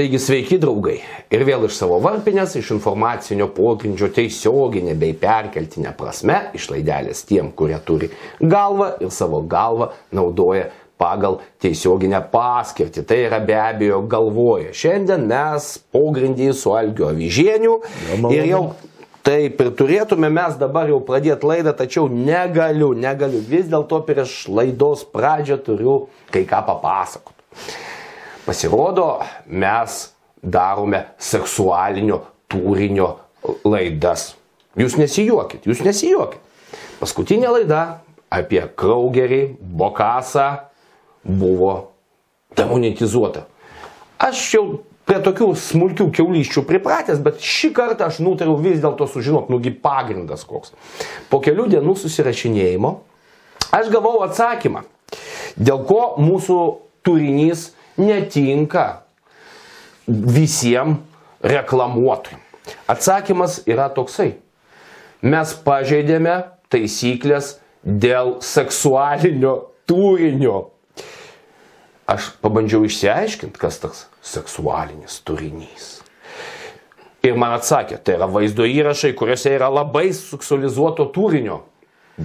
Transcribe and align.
Taigi 0.00 0.16
sveiki 0.16 0.56
draugai. 0.56 0.94
Ir 1.28 1.42
vėl 1.44 1.66
iš 1.66 1.74
savo 1.76 1.98
varpinės, 2.00 2.54
iš 2.56 2.70
informacinio 2.72 3.50
pogrindžio 3.52 4.06
tiesioginė 4.16 4.94
bei 4.96 5.12
perkeltinė 5.12 5.90
prasme, 5.98 6.38
išlaidelės 6.56 7.20
tiem, 7.28 7.50
kurie 7.52 7.76
turi 7.84 8.08
galvą 8.40 8.94
ir 9.04 9.10
savo 9.12 9.42
galvą 9.44 9.90
naudoja 10.16 10.70
pagal 10.96 11.36
tiesioginę 11.60 12.22
paskirtį. 12.32 13.04
Tai 13.04 13.18
yra 13.26 13.42
be 13.44 13.58
abejo 13.60 13.98
galvoja. 14.14 14.72
Šiandien 14.72 15.28
mes 15.28 15.68
pogrindį 15.92 16.48
su 16.56 16.72
Algio 16.72 17.10
Avižieniu 17.12 17.76
ir 18.32 18.48
jau 18.54 18.62
Taip 19.20 19.60
ir 19.60 19.68
turėtume 19.76 20.30
mes 20.32 20.56
dabar 20.56 20.88
jau 20.88 21.02
pradėti 21.04 21.44
laidą, 21.44 21.76
tačiau 21.76 22.06
negaliu, 22.08 22.94
negaliu. 22.96 23.44
Vis 23.52 23.68
dėlto 23.68 24.00
prieš 24.08 24.46
laidos 24.48 25.04
pradžią 25.12 25.60
turiu 25.66 26.00
kai 26.32 26.46
ką 26.48 26.64
papasakoti. 26.72 27.36
Pasirodo, 28.50 29.20
mes 29.46 30.10
darome 30.42 31.04
seksualinio 31.22 32.16
turinio 32.50 33.12
laidas. 33.62 34.32
Jūs 34.74 34.96
nesijuokit, 34.98 35.68
jūs 35.70 35.84
nesijuokit. 35.86 36.42
Paskutinė 36.98 37.46
laida 37.54 37.84
apie 38.26 38.64
Kraugerį, 38.74 39.54
Bokasą 39.62 40.48
buvo 41.22 41.76
demonetizuota. 42.58 43.44
Aš 44.18 44.42
jau 44.56 44.66
prie 45.06 45.22
tokių 45.22 45.52
smulkių 45.54 46.10
keulyščių 46.18 46.66
pripratęs, 46.66 47.22
bet 47.22 47.38
šį 47.38 47.70
kartą 47.78 48.10
aš 48.10 48.18
nutariau 48.18 48.58
vis 48.58 48.82
dėlto 48.82 49.06
sužinoti, 49.14 49.54
nugi 49.54 49.70
pagrindas 49.70 50.42
koks. 50.42 50.74
Po 51.30 51.38
kelių 51.38 51.70
dienų 51.76 52.00
susirašinėjimo 52.02 52.96
aš 53.78 53.94
gavau 53.94 54.24
atsakymą, 54.26 54.88
dėl 55.54 55.86
ko 55.86 56.16
mūsų 56.18 56.64
turinys 57.06 57.76
netinka 58.00 59.02
visiems 60.08 60.98
reklamuotojams. 61.40 62.46
Atsakymas 62.90 63.62
yra 63.68 63.88
toksai. 63.92 64.34
Mes 65.22 65.52
pažeidėme 65.64 66.36
taisyklės 66.72 67.56
dėl 67.84 68.38
seksualinio 68.44 69.54
turinio. 69.88 70.70
Aš 72.10 72.32
pabandžiau 72.42 72.84
išsiaiškinti, 72.88 73.58
kas 73.60 73.80
tas 73.82 74.04
seksualinis 74.24 75.20
turinys. 75.26 76.00
Ir 77.22 77.36
man 77.36 77.52
atsakė, 77.58 77.98
tai 78.00 78.16
yra 78.16 78.26
vaizdo 78.30 78.64
įrašai, 78.64 79.12
kuriuose 79.16 79.52
yra 79.52 79.68
labai 79.70 80.08
seksualizuoto 80.16 81.04
turinio. 81.14 81.60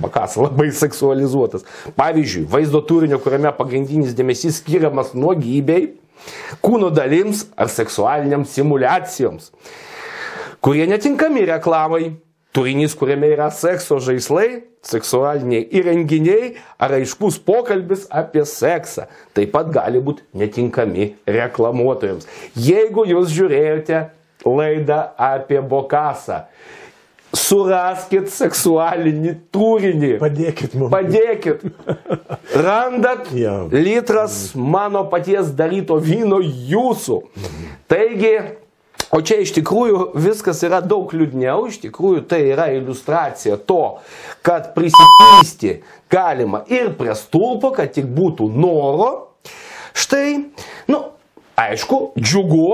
Bakas 0.02 0.38
labai 0.44 0.72
seksualizuotas. 0.76 1.66
Pavyzdžiui, 1.98 2.48
vaizdo 2.52 2.82
turinio, 2.86 3.20
kuriame 3.24 3.54
pagrindinis 3.58 4.16
dėmesys 4.18 4.60
skiriamas 4.62 5.14
nuogybei, 5.18 5.96
kūno 6.66 6.92
dalims 6.94 7.46
ar 7.60 7.70
seksualiniams 7.72 8.54
simulacijoms, 8.56 9.52
kurie 10.64 10.88
netinkami 10.90 11.46
reklamai, 11.50 12.06
turinys, 12.56 12.96
kuriame 12.96 13.30
yra 13.36 13.50
sekso 13.52 14.00
žaislai, 14.00 14.64
seksualiniai 14.86 15.66
įrenginiai 15.76 16.54
ar 16.82 16.94
aiškus 16.96 17.40
pokalbis 17.44 18.06
apie 18.14 18.46
seksą. 18.48 19.10
Taip 19.36 19.52
pat 19.56 19.72
gali 19.74 20.00
būti 20.04 20.24
netinkami 20.38 21.12
reklamuotojams. 21.28 22.28
Jeigu 22.56 23.08
jūs 23.10 23.34
žiūrėjote 23.36 24.06
laidą 24.46 25.02
apie 25.20 25.60
Bokasą, 25.66 26.46
suraskit 27.36 28.30
seksualinį 28.32 29.34
turinį. 29.54 30.12
Padėkit 30.22 30.76
mums. 30.80 30.92
Padėkit. 30.94 31.64
Randat 32.56 33.32
Jo. 33.44 33.66
litras 33.72 34.54
mano 34.56 35.06
paties 35.12 35.52
daryto 35.56 35.98
vyno 36.02 36.40
jūsų. 36.44 37.20
Taigi, 37.92 38.34
o 39.14 39.22
čia 39.22 39.40
iš 39.44 39.54
tikrųjų 39.60 40.06
viskas 40.26 40.64
yra 40.66 40.82
daug 40.84 41.12
liūdniau, 41.16 41.68
iš 41.70 41.82
tikrųjų 41.84 42.26
tai 42.30 42.42
yra 42.54 42.70
iliustracija 42.76 43.60
to, 43.68 44.00
kad 44.46 44.72
prisipysti 44.78 45.80
galima 46.12 46.64
ir 46.72 46.94
prie 46.98 47.16
stulpo, 47.20 47.74
kad 47.76 47.94
tik 47.96 48.08
būtų 48.16 48.50
noro. 48.56 49.12
Štai, 49.96 50.52
nu, 50.92 51.02
aišku, 51.60 52.16
džiugu, 52.20 52.70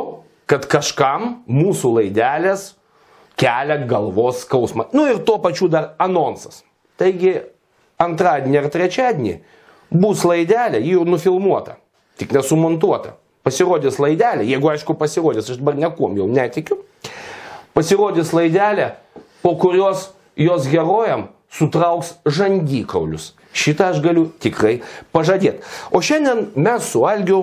kad 0.49 0.65
kažkam 0.69 1.43
mūsų 1.47 1.91
laidelės 1.99 2.71
kelia 3.39 3.77
galvos 3.87 4.43
skausmą. 4.45 4.89
Nu 4.93 5.07
ir 5.09 5.21
tuo 5.25 5.39
pačiu 5.43 5.69
dar 5.71 5.93
anonsas. 6.01 6.63
Taigi 6.99 7.39
antradienį 8.01 8.61
ar 8.61 8.69
trečiadienį 8.73 9.35
bus 9.91 10.23
laidelė, 10.27 10.79
ji 10.81 10.95
jau 10.95 11.05
nufilmuota, 11.07 11.77
tik 12.19 12.33
nesumontuota. 12.35 13.17
Pasirodys 13.41 13.97
laidelė, 13.97 14.45
jeigu 14.45 14.69
aišku 14.69 14.93
pasirodys, 14.99 15.49
aš 15.49 15.57
dabar 15.57 15.77
nekom 15.79 16.17
jau 16.19 16.27
netikiu. 16.29 16.77
Pasirodys 17.73 18.33
laidelė, 18.37 18.91
po 19.41 19.55
kurios 19.57 20.11
jos 20.37 20.67
herojam 20.69 21.29
sutrauks 21.51 22.15
žandikaulius. 22.25 23.31
Šitą 23.51 23.89
aš 23.91 23.99
galiu 24.03 24.29
tikrai 24.39 24.77
pažadėti. 25.11 25.65
O 25.91 25.99
šiandien 26.05 26.51
mes 26.55 26.85
su 26.87 27.01
Algiu 27.07 27.41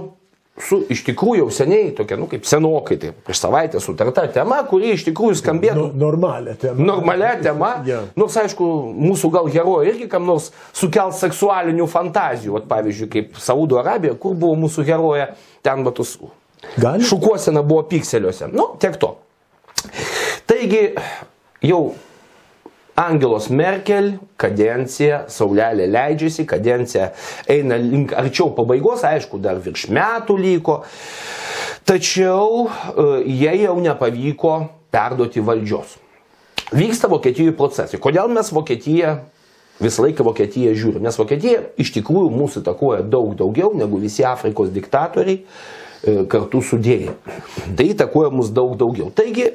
su 0.63 0.81
iš 0.91 1.05
tikrųjų 1.07 1.43
jau 1.45 1.51
seniai 1.55 1.91
tokia, 1.97 2.17
nu 2.21 2.27
kaip 2.31 2.47
senokai, 2.49 2.97
tai 3.01 3.13
prieš 3.13 3.43
savaitę 3.45 3.81
sutarta 3.83 4.27
tema, 4.33 4.59
kuri 4.69 4.93
iš 4.95 5.05
tikrųjų 5.09 5.39
skambėtų 5.41 5.77
Nu, 5.79 5.91
normalia 5.95 6.55
tema. 6.59 6.85
normalia 6.85 7.35
tema. 7.43 7.71
Jo. 7.87 8.01
Nors 8.19 8.37
aišku, 8.41 8.67
mūsų 8.99 9.31
gal 9.35 9.49
herojai 9.53 9.93
irgi 9.93 10.09
kam 10.11 10.27
nors 10.27 10.51
sukels 10.77 11.21
seksualinių 11.23 11.87
fantazijų. 11.91 12.57
Vat, 12.59 12.67
pavyzdžiui, 12.71 13.09
kaip 13.13 13.39
Saudo 13.43 13.79
Arabija, 13.79 14.15
kur 14.19 14.35
buvo 14.35 14.57
mūsų 14.67 14.85
herojė, 14.89 15.31
ten. 15.63 15.87
Gali? 16.79 17.05
Šukuosena 17.07 17.63
buvo 17.63 17.85
pikseliuose. 17.87 18.49
Nu, 18.51 18.73
tiek 18.83 18.97
to. 18.99 19.15
Taigi, 20.49 20.95
jau 21.63 21.95
Angelos 22.99 23.47
Merkel 23.55 24.17
kadencija, 24.41 25.23
saulelė 25.31 25.87
leidžiasi, 25.87 26.47
kadencija 26.51 27.13
eina 27.51 27.79
link 27.79 28.15
arčiau 28.17 28.51
pabaigos, 28.57 29.05
aišku, 29.07 29.39
dar 29.43 29.61
virš 29.63 29.87
metų 29.95 30.39
liko. 30.41 30.81
Tačiau 31.87 32.67
jie 33.25 33.55
jau 33.63 33.77
nepavyko 33.81 34.59
perduoti 34.91 35.41
valdžios. 35.45 35.95
Vyksta 36.75 37.09
Vokietijoje 37.09 37.55
procesai. 37.57 38.01
Kodėl 38.03 38.29
mes 38.35 38.51
Vokietiją 38.53 39.15
visą 39.81 40.05
laiką 40.05 40.27
Vokietiją 40.27 40.75
žiūrim? 40.77 41.07
Nes 41.07 41.17
Vokietija 41.17 41.63
iš 41.81 41.95
tikrųjų 41.95 42.33
mūsų 42.35 42.65
takoja 42.67 43.07
daug 43.07 43.31
daugiau 43.39 43.71
negu 43.79 44.01
visi 44.03 44.27
Afrikos 44.27 44.69
diktatoriai 44.75 45.39
e, 45.39 46.27
kartu 46.29 46.61
sudėję. 46.61 47.15
Tai 47.79 47.89
įtakoja 47.95 48.35
mus 48.35 48.53
daug 48.53 48.75
daugiau. 48.81 49.09
Taigi 49.15 49.49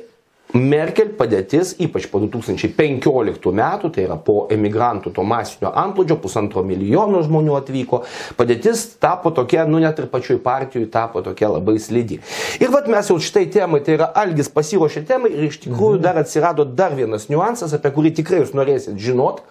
Merkel 0.54 1.10
padėtis, 1.18 1.72
ypač 1.82 2.06
po 2.12 2.20
2015 2.22 3.54
metų, 3.58 3.90
tai 3.90 4.04
yra 4.06 4.20
po 4.22 4.44
emigrantų 4.54 5.10
to 5.16 5.24
masinio 5.26 5.72
antplūdžio, 5.82 6.20
pusantro 6.22 6.62
milijono 6.62 7.24
žmonių 7.26 7.56
atvyko, 7.58 8.04
padėtis 8.38 8.84
tapo 9.02 9.32
tokia, 9.34 9.64
nu 9.66 9.82
net 9.82 9.98
ir 9.98 10.12
pačioj 10.12 10.38
partijoje 10.46 10.92
tapo 10.94 11.24
tokia 11.26 11.50
labai 11.56 11.80
slidi. 11.82 12.20
Ir 12.62 12.70
vad 12.70 12.86
mes 12.92 13.10
jau 13.10 13.18
šitai 13.18 13.48
temai, 13.54 13.82
tai 13.82 13.96
yra 13.98 14.12
Algis 14.22 14.52
pasiruošė 14.54 15.02
temai 15.10 15.32
ir 15.34 15.48
iš 15.48 15.58
tikrųjų 15.64 16.04
dar 16.04 16.20
atsirado 16.22 16.68
dar 16.70 16.94
vienas 16.94 17.26
niuansas, 17.34 17.74
apie 17.74 17.90
kurį 17.96 18.14
tikrai 18.20 18.44
jūs 18.44 18.54
norėsit 18.54 19.00
žinot. 19.02 19.42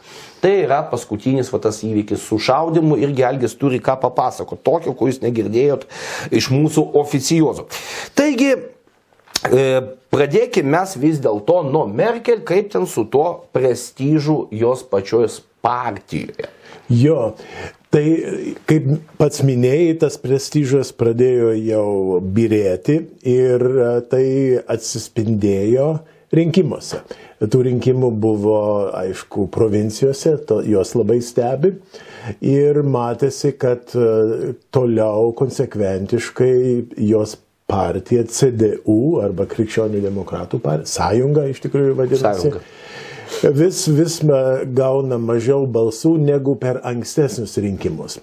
Tai 0.42 0.52
yra 0.64 0.80
paskutinis 0.90 1.50
va, 1.50 1.58
tas 1.62 1.80
įvykis 1.86 2.22
su 2.28 2.38
šaudimu 2.42 2.96
irgi 3.02 3.26
Algis 3.26 3.58
turi 3.58 3.82
ką 3.82 3.94
papasakoti, 4.02 4.62
tokio, 4.66 4.94
ko 4.94 5.10
jūs 5.10 5.18
negirdėjot 5.22 5.88
iš 6.34 6.50
mūsų 6.54 6.86
oficijuozo. 6.98 7.68
Taigi, 8.18 8.54
Pradėkime 9.42 10.70
mes 10.76 10.96
vis 11.02 11.18
dėlto 11.22 11.62
nuo 11.66 11.86
Merkel, 11.90 12.42
kaip 12.46 12.70
ten 12.74 12.86
su 12.86 13.06
tuo 13.10 13.48
prestižu 13.54 14.46
jos 14.54 14.84
pačios 14.86 15.40
partijoje. 15.62 16.50
Jo, 16.92 17.32
tai 17.94 18.04
kaip 18.68 18.88
pats 19.18 19.42
minėjai, 19.46 19.98
tas 20.02 20.18
prestižas 20.20 20.92
pradėjo 20.98 21.52
jau 21.58 21.88
birėti 22.22 22.98
ir 23.28 23.62
e, 23.62 23.90
tai 24.10 24.24
atsispindėjo 24.74 25.88
rinkimuose. 26.32 27.02
Tų 27.42 27.62
rinkimų 27.66 28.10
buvo, 28.22 28.58
aišku, 28.96 29.48
provincijose, 29.52 30.36
to, 30.48 30.60
jos 30.66 30.94
labai 30.94 31.18
stebi 31.24 31.74
ir 32.46 32.82
matėsi, 32.86 33.54
kad 33.58 33.94
e, 33.96 34.52
toliau 34.74 35.32
konsekventiškai 35.38 36.54
jos 37.08 37.36
partija 37.72 38.26
CDU 38.28 39.00
arba 39.24 39.48
Krikščionių 39.50 40.04
demokratų 40.04 40.62
partija, 40.62 40.92
sąjunga 40.98 41.48
iš 41.50 41.64
tikrųjų 41.66 41.98
vadinasi. 41.98 42.48
Sąjunga. 42.52 42.64
Vis, 43.42 43.86
vis 43.88 44.18
gauna 44.76 45.16
mažiau 45.18 45.64
balsų 45.66 46.12
negu 46.22 46.54
per 46.60 46.78
ankstesnius 46.86 47.56
rinkimus. 47.64 48.18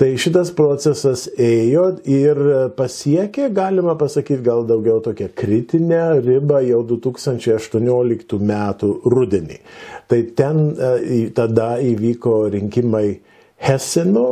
Tai 0.00 0.08
šitas 0.20 0.52
procesas 0.56 1.26
ėjo 1.36 1.86
ir 2.08 2.40
pasiekė, 2.78 3.50
galima 3.56 3.96
pasakyti, 3.98 4.44
gal 4.46 4.64
daugiau 4.68 5.02
tokią 5.04 5.28
kritinę 5.36 6.02
ribą 6.24 6.62
jau 6.64 6.82
2018 6.88 8.40
metų 8.52 8.92
rudenį. 9.04 9.60
Tai 10.06 10.20
ten 10.38 10.66
e, 10.72 11.20
tada 11.36 11.74
įvyko 11.82 12.46
rinkimai 12.54 13.08
Heseno 13.56 14.26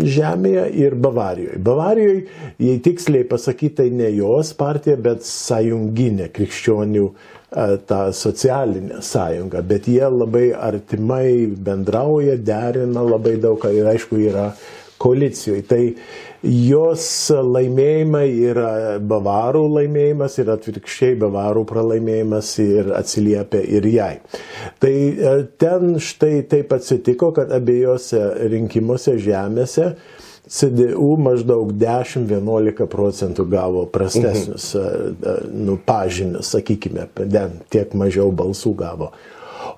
žemėje 0.00 0.62
ir 0.80 0.94
Bavarijoje. 0.96 1.58
Bavarijoje, 1.60 2.22
jei 2.58 2.78
tiksliai 2.82 3.26
pasakytai, 3.28 3.90
ne 3.92 4.08
jos 4.16 4.54
partija, 4.56 4.96
bet 4.96 5.26
sąjunginė 5.28 6.30
krikščionių 6.34 7.04
uh, 7.04 7.28
ta 7.50 8.00
socialinė 8.14 9.00
sąjunga, 9.02 9.62
bet 9.66 9.88
jie 9.90 10.06
labai 10.06 10.50
artimai 10.54 11.50
bendrauja, 11.58 12.36
derina 12.38 13.02
labai 13.02 13.36
daug 13.42 13.64
ir 13.74 13.88
aišku 13.90 14.20
yra 14.22 14.52
koalicijoje. 15.00 15.64
Tai 15.70 15.82
jos 16.46 17.04
laimėjimai 17.56 18.26
yra 18.52 18.70
bavarų 19.04 19.66
laimėjimas 19.76 20.38
ir 20.40 20.52
atvirkščiai 20.54 21.18
bavarų 21.20 21.66
pralaimėjimas 21.68 22.54
ir 22.64 22.94
atsiliepia 22.96 23.60
ir 23.78 23.90
jai. 23.90 24.14
Tai 24.80 24.94
e, 24.94 25.36
ten 25.60 25.98
štai 26.00 26.40
taip 26.50 26.72
atsitiko, 26.76 27.32
kad 27.36 27.52
abiejose 27.56 28.22
rinkimuose 28.52 29.18
žemėse 29.20 29.94
CDU 30.50 31.12
maždaug 31.22 31.70
10-11 31.78 32.88
procentų 32.90 33.44
gavo 33.52 33.84
prastesnius 33.92 34.72
mhm. 34.74 35.52
nu, 35.68 35.76
pažymius, 35.86 36.50
sakykime, 36.56 37.06
tiek 37.70 37.92
mažiau 37.94 38.32
balsų 38.34 38.74
gavo. 38.80 39.12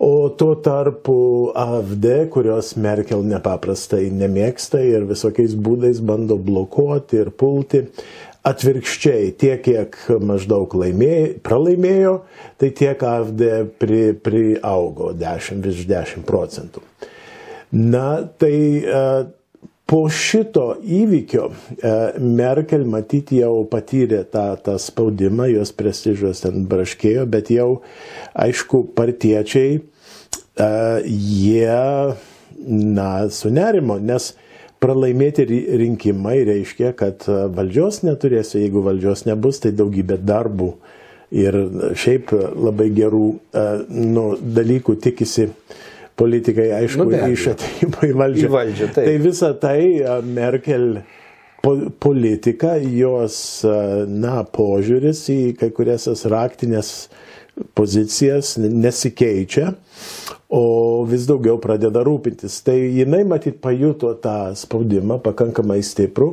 O 0.03 0.29
tuo 0.39 0.57
tarpu 0.63 1.53
AFD, 1.59 2.09
kurios 2.33 2.73
Merkel 2.77 3.25
nepaprastai 3.27 4.09
nemėgsta 4.15 4.83
ir 4.85 5.07
visokiais 5.09 5.55
būdais 5.55 6.03
bando 6.05 6.39
blokuoti 6.39 7.21
ir 7.23 7.31
pulti, 7.39 7.85
atvirkščiai, 8.47 9.31
tiek 9.39 9.63
kiek 9.63 9.99
maždaug 10.23 10.75
laimėjo, 10.75 11.29
pralaimėjo, 11.47 12.15
tai 12.59 12.73
tiek 12.79 13.05
AFD 13.07 13.45
pri, 13.79 14.01
priaugo 14.19 15.13
10 15.19 15.63
virš 15.63 15.85
10 15.91 16.27
procentų. 16.27 16.83
Na, 17.73 18.21
tai 18.39 18.57
uh, 18.83 19.23
po 19.87 20.05
šito 20.09 20.77
įvykio 20.83 21.49
e, 21.51 21.95
Merkel 22.23 22.85
matyti 22.89 23.43
jau 23.43 23.65
patyrė 23.71 24.23
tą, 24.33 24.47
tą 24.65 24.79
spaudimą, 24.81 25.49
jos 25.53 25.75
prestižas 25.77 26.45
ten 26.45 26.67
braškėjo, 26.71 27.27
bet 27.31 27.51
jau, 27.53 27.83
aišku, 28.33 28.85
partiečiai, 28.97 29.81
e, 29.81 30.71
jie, 31.07 31.77
na, 32.67 33.11
sunerimo, 33.35 33.99
nes 34.01 34.33
pralaimėti 34.83 35.47
rinkimai 35.79 36.41
reiškia, 36.49 36.91
kad 36.99 37.29
valdžios 37.29 38.03
neturėsiu, 38.07 38.59
jeigu 38.65 38.83
valdžios 38.83 39.27
nebus, 39.29 39.61
tai 39.63 39.71
daugybė 39.79 40.19
darbų 40.19 40.73
ir 41.33 41.57
šiaip 41.97 42.33
labai 42.35 42.91
gerų 42.95 43.27
e, 43.33 43.65
nu, 43.89 44.25
dalykų 44.41 44.99
tikisi 45.03 45.49
politikai, 46.19 46.69
aišku, 46.83 47.09
nu, 47.09 47.19
iš 47.33 47.49
ateimo 47.55 48.07
į 48.09 48.15
valdžią. 48.21 48.47
Į 48.47 48.53
valdžią 48.53 48.89
taip. 48.93 49.05
tai 49.09 49.19
visa 49.23 49.53
tai 49.59 49.79
Merkel 50.27 51.03
politika, 52.03 52.75
jos, 52.77 53.37
na, 54.11 54.41
požiūris 54.43 55.27
į 55.31 55.41
kai 55.61 55.71
kurias 55.75 56.09
raktinės 56.31 56.91
pozicijas 57.77 58.57
nesikeičia, 58.57 59.75
o 60.53 60.65
vis 61.09 61.25
daugiau 61.29 61.59
pradeda 61.63 62.03
rūpintis. 62.05 62.59
Tai 62.67 62.75
jinai 62.77 63.23
matyt 63.29 63.61
pajuto 63.63 64.11
tą 64.21 64.53
spaudimą 64.59 65.21
pakankamai 65.25 65.79
stiprų 65.85 66.33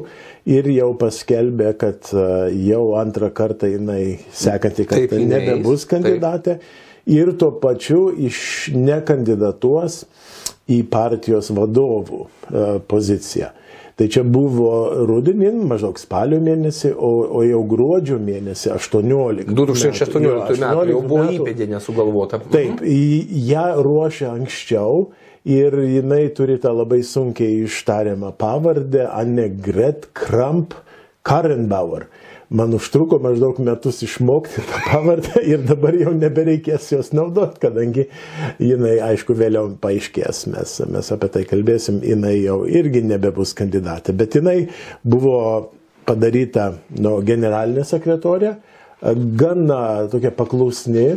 ir 0.49 0.67
jau 0.73 0.89
paskelbė, 0.99 1.73
kad 1.79 2.11
jau 2.55 2.83
antrą 2.99 3.29
kartą 3.35 3.69
jinai 3.69 4.19
sekantį 4.33 4.87
kartą 4.89 5.23
nebebus 5.23 5.85
kandidatė. 5.87 6.59
Taip 6.59 6.88
ir 7.05 7.31
tuo 7.39 7.51
pačiu 7.61 8.09
iš 8.11 8.69
nekandidatuos 8.75 10.03
į 10.69 10.83
partijos 10.91 11.49
vadovų 11.55 12.25
e, 12.25 12.67
poziciją. 12.89 13.53
Tai 13.99 14.05
čia 14.07 14.21
buvo 14.23 15.03
rudenį, 15.09 15.49
maždaug 15.67 15.97
spalio 15.99 16.37
mėnesį, 16.39 16.93
o, 16.95 17.09
o 17.35 17.41
jau 17.43 17.59
gruodžio 17.67 18.15
mėnesį 18.23 18.71
18. 18.77 19.49
2018 19.51 20.21
metų, 20.23 20.59
metų 20.61 20.85
jau 20.93 21.01
buvo 21.03 21.25
įpėdė 21.35 21.67
nesugalvota. 21.73 22.39
Taip, 22.53 22.79
ją 22.85 23.65
ruošia 23.83 24.29
anksčiau 24.31 25.09
ir 25.43 25.75
jinai 25.83 26.29
turi 26.37 26.55
tą 26.63 26.71
labai 26.77 27.01
sunkiai 27.03 27.65
ištariamą 27.65 28.31
pavardę 28.39 29.03
Annegret 29.09 30.07
Kramp 30.15 30.77
Karenbauer 31.27 32.07
man 32.49 32.73
užtruko 32.73 33.19
maždaug 33.21 33.59
metus 33.61 34.01
išmokti 34.05 34.63
tą 34.65 34.83
pavardę 34.87 35.41
ir 35.45 35.61
dabar 35.69 35.95
jau 35.97 36.13
nebereikės 36.17 36.91
jos 36.95 37.11
naudot, 37.13 37.59
kadangi 37.61 38.07
jinai, 38.61 38.95
aišku, 39.11 39.35
vėliau 39.37 39.69
paaiškės, 39.81 40.45
mes, 40.53 40.77
mes 40.89 41.11
apie 41.15 41.29
tai 41.35 41.43
kalbėsim, 41.49 42.01
jinai 42.05 42.39
jau 42.39 42.63
irgi 42.65 43.03
nebebus 43.05 43.53
kandidatė, 43.57 44.15
bet 44.17 44.39
jinai 44.39 44.57
buvo 45.03 45.37
padaryta 46.09 46.71
nu, 46.97 47.19
generalinė 47.25 47.85
sekretorė, 47.85 48.55
gana 49.39 49.83
tokia 50.11 50.33
paklusni. 50.35 51.11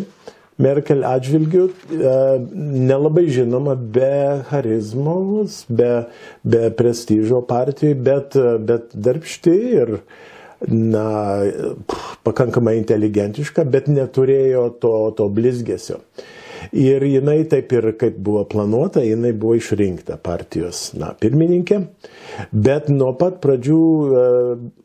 Merkel 0.63 1.01
atžvilgių 1.09 1.63
e, 1.65 2.11
nelabai 2.85 3.25
žinoma 3.33 3.73
be 3.75 4.43
charizmos, 4.51 5.63
be, 5.67 6.05
be 6.45 6.69
prestižo 6.77 7.41
partijai, 7.49 7.97
bet, 7.97 8.37
bet 8.69 8.93
darbšti 8.93 9.55
ir, 9.81 9.95
na, 10.69 11.07
pakankamai 12.27 12.77
inteligentiška, 12.81 13.65
bet 13.69 13.89
neturėjo 13.91 14.69
to, 14.83 14.95
to 15.19 15.29
blizgesio. 15.33 16.01
Ir 16.71 17.03
jinai 17.03 17.43
taip 17.51 17.73
ir 17.75 17.89
kaip 17.99 18.21
buvo 18.23 18.45
planuota, 18.49 19.03
jinai 19.03 19.33
buvo 19.35 19.57
išrinkta 19.59 20.17
partijos 20.23 20.93
na, 20.95 21.11
pirmininkė, 21.19 21.81
bet 22.55 22.89
nuo 22.93 23.11
pat 23.19 23.41
pradžių 23.43 23.83
e, 23.83 24.23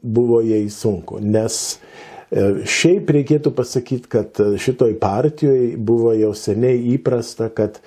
buvo 0.01 0.41
jai 0.41 0.63
sunku, 0.74 1.21
nes 1.21 1.59
e, 1.75 2.65
šiaip 2.65 3.13
reikėtų 3.19 3.53
pasakyti, 3.59 4.09
kad 4.09 4.41
šitoj 4.57 4.97
partijoje 5.01 5.75
buvo 5.77 6.15
jau 6.18 6.33
seniai 6.33 6.81
įprasta, 6.95 7.51
kad 7.53 7.77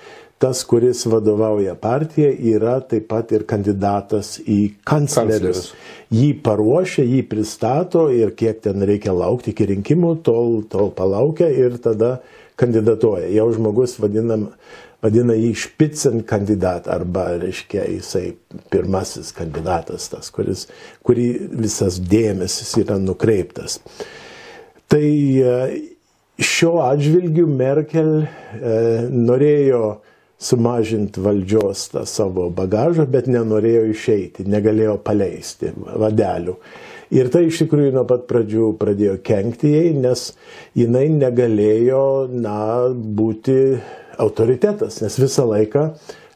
tas, 0.41 0.63
kuris 0.65 1.05
vadovauja 1.05 1.75
partija, 1.77 2.31
yra 2.33 2.79
taip 2.81 3.05
pat 3.11 3.29
ir 3.35 3.45
kandidatas 3.49 4.39
į 4.41 4.73
kanclerius. 4.87 5.71
Jį 6.11 6.31
paruošia, 6.41 7.05
jį 7.05 7.21
pristato 7.29 8.07
ir 8.09 8.33
kiek 8.37 8.63
ten 8.65 8.81
reikia 8.87 9.13
laukti 9.13 9.53
iki 9.53 9.69
rinkimų, 9.75 10.15
tol, 10.25 10.63
tol 10.71 10.89
palaukia 10.97 11.51
ir 11.53 11.77
tada 11.83 12.15
kandidatuoja. 12.57 13.29
Jau 13.37 13.47
žmogus 13.53 13.95
vadinam, 14.01 14.49
vadina 15.05 15.37
jį 15.37 15.53
špicen 15.61 16.25
kandidatą 16.25 16.95
arba, 16.97 17.27
reiškia, 17.41 17.85
jisai 17.99 18.33
pirmasis 18.73 19.29
kandidatas, 19.37 20.09
tas, 20.09 20.33
kuris, 20.33 20.67
kurį 21.05 21.29
visas 21.61 22.01
dėmesys 22.01 22.73
yra 22.81 22.97
nukreiptas. 23.01 23.77
Tai 24.89 25.05
e, 25.05 25.57
šiuo 26.41 26.79
atžvilgiu 26.89 27.45
Merkel 27.45 28.23
e, 28.23 28.25
norėjo 29.13 29.99
sumažinti 30.41 31.21
valdžios 31.21 31.89
tą 31.93 32.05
savo 32.09 32.47
bagažą, 32.53 33.05
bet 33.09 33.29
nenorėjo 33.29 33.83
išeiti, 33.91 34.47
negalėjo 34.49 34.97
paleisti 35.05 35.73
vadelių. 35.77 36.55
Ir 37.11 37.27
tai 37.27 37.43
iš 37.49 37.65
tikrųjų 37.65 37.91
nuo 37.97 38.05
pat 38.07 38.23
pradžių 38.29 38.71
pradėjo 38.79 39.17
kenkti 39.27 39.73
jai, 39.73 39.89
nes 39.99 40.29
jinai 40.79 41.09
negalėjo, 41.11 42.03
na, 42.31 42.55
būti 42.91 43.57
autoritetas, 44.21 45.01
nes 45.03 45.19
visą 45.19 45.45
laiką 45.49 45.89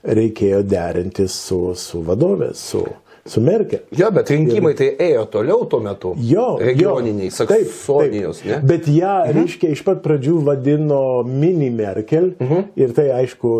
reikėjo 0.05 0.61
derinti 0.67 1.29
su, 1.31 1.59
su 1.79 2.03
vadovės, 2.05 2.61
su 2.73 2.83
su 3.27 3.41
Merkel. 3.41 3.79
Jo, 3.91 4.11
bet 4.13 4.29
rinkimai 4.29 4.75
ir... 4.75 4.77
tai 4.77 4.87
ėjo 5.01 5.23
toliau 5.33 5.63
tuo 5.69 5.79
metu. 5.81 6.11
Jo, 6.21 6.59
regioniniai, 6.61 7.31
saksonijos, 7.33 8.43
ne? 8.45 8.59
Bet 8.69 8.85
ją, 8.85 9.15
mhm. 9.23 9.39
reiškia, 9.39 9.71
iš 9.73 9.81
pat 9.87 10.03
pradžių 10.03 10.35
vadino 10.45 10.99
mini 11.25 11.71
Merkel 11.73 12.35
mhm. 12.37 12.67
ir 12.77 12.93
tai, 12.93 13.07
aišku, 13.15 13.53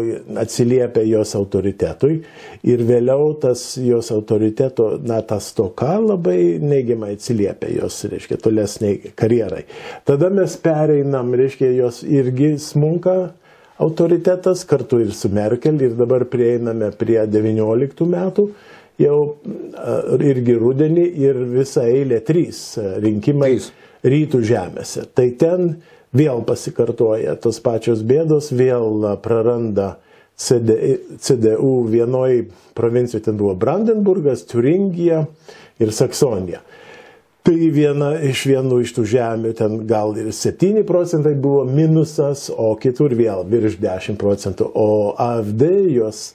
atsiliepia 0.44 1.02
jos 1.10 1.34
autoritetui. 1.40 2.20
Ir 2.70 2.84
vėliau 2.86 3.32
tas 3.42 3.64
jos 3.82 4.12
autoriteto, 4.14 4.92
na, 5.02 5.18
tas 5.26 5.50
toka 5.58 5.96
labai 5.98 6.60
neigiamai 6.62 7.16
atsiliepia 7.16 7.74
jos, 7.80 8.04
reiškia, 8.12 8.38
tolesniai 8.46 9.16
karjerai. 9.18 9.64
Tada 10.06 10.30
mes 10.34 10.60
pereinam, 10.62 11.34
reiškia, 11.42 11.74
jos 11.80 12.04
irgi 12.06 12.54
smunka 12.62 13.18
autoritetas 13.82 14.62
kartu 14.70 15.02
ir 15.04 15.12
su 15.18 15.34
Merkel 15.34 15.82
ir 15.82 15.98
dabar 15.98 16.30
prieiname 16.30 16.94
prie 16.96 17.20
19 17.28 18.08
metų 18.14 18.50
jau 19.02 19.18
irgi 20.24 20.56
rudenį 20.60 21.06
ir 21.24 21.42
visą 21.52 21.84
eilę 21.90 22.22
trys 22.26 22.78
rinkimai 23.04 23.56
trys. 23.58 23.72
rytų 24.06 24.42
žemėse. 24.46 25.06
Tai 25.14 25.28
ten 25.40 25.76
vėl 26.16 26.44
pasikartoja 26.48 27.36
tos 27.42 27.60
pačios 27.64 28.04
bėdos, 28.06 28.52
vėl 28.56 29.18
praranda 29.24 29.96
CD, 30.36 30.98
CDU 31.20 31.86
vienoj 31.90 32.46
provincijoje, 32.76 33.26
ten 33.30 33.38
buvo 33.40 33.56
Brandenburgas, 33.56 34.44
Turingija 34.48 35.26
ir 35.80 35.94
Saksonija. 35.96 36.62
Tai 37.46 37.56
viena 37.70 38.16
iš 38.26 38.42
vienų 38.50 38.80
iš 38.82 38.96
tų 38.96 39.04
žemių 39.06 39.52
ten 39.58 39.76
gal 39.86 40.16
ir 40.18 40.32
7 40.34 40.82
procentai 40.88 41.36
buvo 41.38 41.62
minusas, 41.70 42.48
o 42.50 42.72
kitur 42.82 43.14
vėl 43.14 43.46
virš 43.46 43.78
10 43.84 44.18
procentų. 44.18 44.72
O 44.74 45.14
AFD 45.14 45.68
jos 45.94 46.32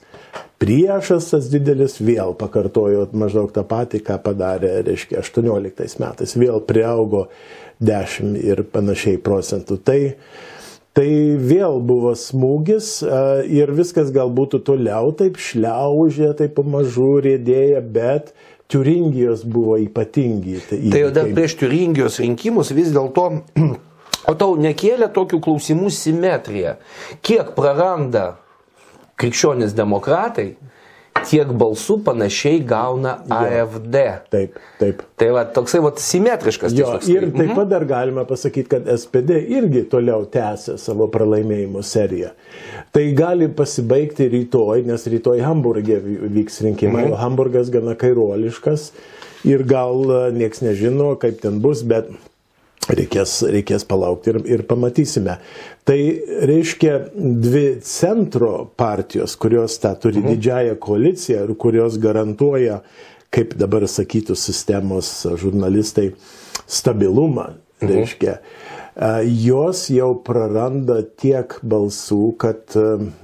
priešas 0.61 1.31
tas 1.33 1.49
didelis 1.51 1.97
vėl 2.03 2.35
pakartojo 2.37 3.07
maždaug 3.17 3.51
tą 3.55 3.65
patį, 3.67 4.03
ką 4.05 4.19
padarė, 4.21 4.77
reiškia, 4.87 5.19
18 5.23 5.99
metais. 6.03 6.37
Vėl 6.37 6.61
priaugo 6.67 7.27
10 7.81 8.37
ir 8.39 8.65
panašiai 8.69 9.21
procentų. 9.21 9.81
Tai, 9.85 9.99
Tai 10.91 11.07
vėl 11.39 11.77
buvo 11.87 12.11
smūgis 12.19 12.97
ir 13.47 13.69
viskas 13.71 14.09
gal 14.11 14.27
būtų 14.35 14.59
toliau 14.67 15.13
taip 15.15 15.37
šliaužė, 15.39 16.33
taip 16.35 16.57
pamažu 16.57 17.13
rėdėja, 17.23 17.79
bet 17.79 18.33
Turingijos 18.71 19.45
buvo 19.47 19.77
ypatingi. 19.79 20.57
Tai, 20.67 20.81
tai 20.91 21.05
jau 21.05 21.13
dar 21.15 21.31
prieš 21.31 21.55
Turingijos 21.63 22.19
rinkimus 22.19 22.73
vis 22.75 22.91
dėlto, 22.91 23.25
o 24.31 24.35
tau 24.35 24.59
nekėlė 24.59 25.07
tokių 25.15 25.39
klausimų 25.47 25.93
simetrija, 25.95 26.75
kiek 27.23 27.55
praranda 27.55 28.33
krikščionis 29.21 29.77
demokratai 29.77 30.51
tiek 31.27 31.49
balsų 31.57 31.97
panašiai 32.05 32.61
gauna 32.65 33.17
AFD. 33.31 33.97
Taip, 34.31 34.57
taip. 34.79 35.03
Tai 35.19 35.27
va, 35.35 35.43
toksai 35.57 35.81
va, 35.83 35.91
simetriškas. 36.01 36.73
Jo, 36.77 36.95
ir 37.11 37.27
taip 37.35 37.53
pat 37.57 37.69
dar 37.71 37.85
galime 37.89 38.23
pasakyti, 38.27 38.69
kad 38.71 38.89
SPD 38.95 39.37
irgi 39.57 39.83
toliau 39.91 40.25
tęsia 40.31 40.77
savo 40.81 41.07
pralaimėjimų 41.13 41.83
seriją. 41.85 42.33
Tai 42.95 43.05
gali 43.17 43.49
pasibaigti 43.55 44.29
rytoj, 44.31 44.85
nes 44.87 45.07
rytoj 45.13 45.43
Hamburgė 45.45 45.99
vyks 46.01 46.61
rinkimai, 46.65 47.05
mhm. 47.05 47.15
o 47.15 47.21
Hamburgas 47.21 47.71
gana 47.73 47.95
kairuoliškas 47.99 48.91
ir 49.47 49.63
gal 49.65 50.03
e, 50.05 50.19
nieks 50.35 50.61
nežino, 50.61 51.13
kaip 51.21 51.41
ten 51.43 51.61
bus, 51.63 51.85
bet 51.87 52.11
reikės, 52.89 53.41
reikės 53.51 53.85
palaukti 53.87 54.33
ir, 54.33 54.41
ir 54.57 54.63
pamatysime. 54.69 55.37
Tai 55.87 55.99
reiškia 56.49 56.97
dvi 57.15 57.65
centro 57.85 58.53
partijos, 58.79 59.35
kurios 59.41 59.77
tą 59.81 59.93
turi 60.01 60.21
mhm. 60.21 60.35
didžiąją 60.35 60.77
koaliciją 60.81 61.45
ir 61.45 61.55
kurios 61.61 61.99
garantuoja, 62.01 62.81
kaip 63.31 63.55
dabar 63.59 63.87
sakytų 63.87 64.35
sistemos 64.35 65.21
žurnalistai, 65.41 66.11
stabilumą. 66.67 67.53
Mhm. 67.81 67.89
Reiškia, 67.89 68.35
jos 69.41 69.87
jau 69.89 70.11
praranda 70.21 70.99
tiek 71.17 71.55
balsų, 71.65 72.19
kad, 72.37 72.75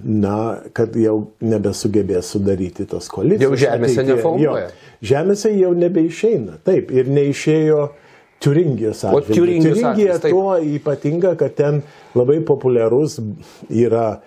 na, 0.01 0.39
kad 0.73 0.95
jau 0.97 1.17
nebesugebės 1.45 2.31
sudaryti 2.33 2.87
tos 2.89 3.11
koalicijos. 3.13 3.43
Jau 3.45 3.59
žemėse 3.67 4.05
neformuoja. 4.07 4.71
Žemėse 5.05 5.51
jau 5.53 5.75
nebeišeina. 5.77 6.57
Taip, 6.65 6.89
ir 6.89 7.11
neišėjo 7.13 7.83
uh, 7.83 8.06
Turingijos 8.39 9.03
atveju. 9.03 9.36
Turingija 9.36 10.20
tuo 10.22 10.58
ypatinga, 10.62 11.36
kad 11.39 11.56
ten 11.58 11.82
labai 12.15 12.39
populiarus 12.46 13.20
yra 13.70 14.20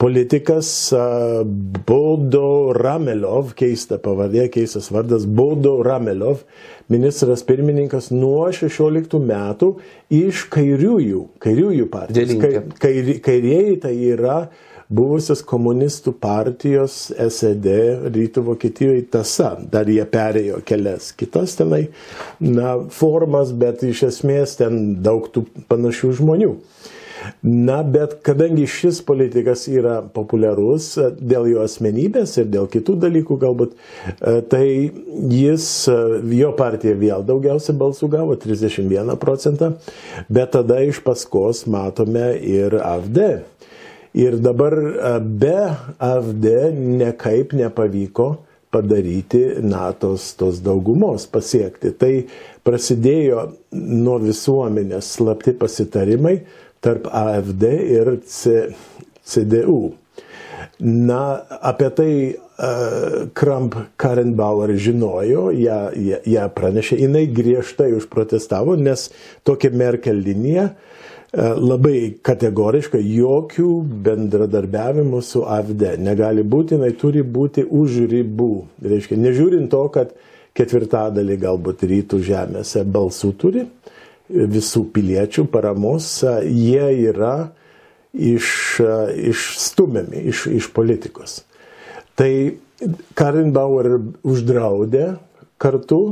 politikas 0.00 0.70
uh, 0.96 1.42
Bodo 1.86 2.72
Ramelov, 2.76 3.52
keista 3.58 4.00
pavardė, 4.00 4.46
keistas 4.52 4.88
vardas, 4.94 5.26
Bodo 5.28 5.76
Ramelov, 5.84 6.46
ministras 6.92 7.44
pirmininkas 7.46 8.08
nuo 8.14 8.48
16 8.56 9.20
metų 9.20 9.74
iš 10.22 10.46
kairiųjų, 10.52 11.26
kairiųjų 11.44 11.92
partijos. 11.92 12.34
Kair, 12.80 13.14
kairieji 13.24 13.78
tai 13.84 13.94
yra 14.14 14.40
uh, 14.46 14.66
buvusios 14.90 15.42
komunistų 15.46 16.12
partijos 16.20 16.96
SED 17.14 17.68
rytų 18.10 18.44
Vokietijoje 18.48 19.06
tasa. 19.14 19.52
Dar 19.72 19.88
jie 19.90 20.02
perėjo 20.10 20.60
kelias 20.66 21.12
kitas 21.16 21.54
tenai 21.58 21.84
na, 22.42 22.76
formas, 22.94 23.54
bet 23.54 23.84
iš 23.86 24.08
esmės 24.10 24.56
ten 24.58 24.98
daug 25.04 25.30
tų 25.32 25.46
panašių 25.70 26.14
žmonių. 26.20 26.54
Na, 27.42 27.80
bet 27.82 28.18
kadangi 28.26 28.66
šis 28.70 29.02
politikas 29.06 29.66
yra 29.70 30.00
populiarus 30.14 30.92
dėl 31.20 31.50
jo 31.52 31.64
asmenybės 31.66 32.36
ir 32.40 32.50
dėl 32.52 32.68
kitų 32.70 32.96
dalykų 33.04 33.38
galbūt, 33.44 33.76
tai 34.52 34.64
jis, 35.34 35.68
jo 36.40 36.52
partija 36.58 36.96
vėl 36.98 37.24
daugiausia 37.26 37.76
balsų 37.76 38.10
gavo, 38.12 38.36
31 38.40 39.16
procentą, 39.20 39.74
bet 40.28 40.54
tada 40.56 40.80
iš 40.86 41.02
paskos 41.04 41.66
matome 41.70 42.32
ir 42.40 42.80
AFD 42.80 43.24
Ir 44.14 44.44
dabar 44.44 44.74
e, 44.74 45.18
be 45.20 45.70
AFD 45.98 46.46
nekaip 46.74 47.52
nepavyko 47.52 48.36
padaryti 48.70 49.62
NATO 49.62 50.16
tos 50.38 50.58
daugumos 50.62 51.26
pasiekti. 51.30 51.92
Tai 51.94 52.12
prasidėjo 52.66 53.44
nuo 53.74 54.18
visuomenės 54.22 55.14
slapti 55.16 55.54
pasitarimai 55.58 56.40
tarp 56.84 57.08
AFD 57.12 57.66
ir 57.96 58.12
C, 58.26 58.70
CDU. 59.24 59.94
Na, 60.80 61.22
apie 61.60 61.90
tai 61.92 62.12
uh, 62.32 63.26
Kramp 63.36 63.76
Karenbauer 64.00 64.72
žinojo, 64.80 65.50
ją, 65.52 65.80
ją, 65.92 66.20
ją 66.24 66.46
pranešė, 66.56 67.02
jinai 67.04 67.26
griežtai 67.36 67.90
užprotestavo, 67.98 68.78
nes 68.80 69.10
tokia 69.44 69.72
Merkel 69.76 70.22
linija 70.24 70.70
uh, 70.70 70.88
E, 71.30 71.42
labai 71.54 72.16
kategoriškai 72.26 73.00
jokių 73.06 73.68
bendradarbiavimų 74.02 75.20
su 75.22 75.44
AFD 75.46 75.92
negali 76.02 76.42
būti, 76.42 76.74
jinai 76.74 76.90
turi 76.98 77.22
būti 77.22 77.62
už 77.62 78.00
ribų. 78.10 78.50
Reiškia, 78.82 79.18
nežiūrint 79.20 79.70
to, 79.70 79.84
kad 79.94 80.10
ketvirtadalį 80.58 81.36
galbūt 81.44 81.84
rytų 81.86 82.18
žemėse 82.26 82.82
balsų 82.82 83.30
turi, 83.38 83.62
visų 84.30 84.86
piliečių 84.94 85.46
paramos, 85.50 86.20
jie 86.46 86.86
yra 87.10 87.50
iš, 88.14 88.80
išstumiami 89.30 90.26
iš, 90.30 90.46
iš 90.60 90.70
politikos. 90.74 91.42
Tai 92.18 92.32
Karin 93.18 93.52
Bauer 93.54 93.98
uždraudė 94.26 95.14
kartu 95.60 96.02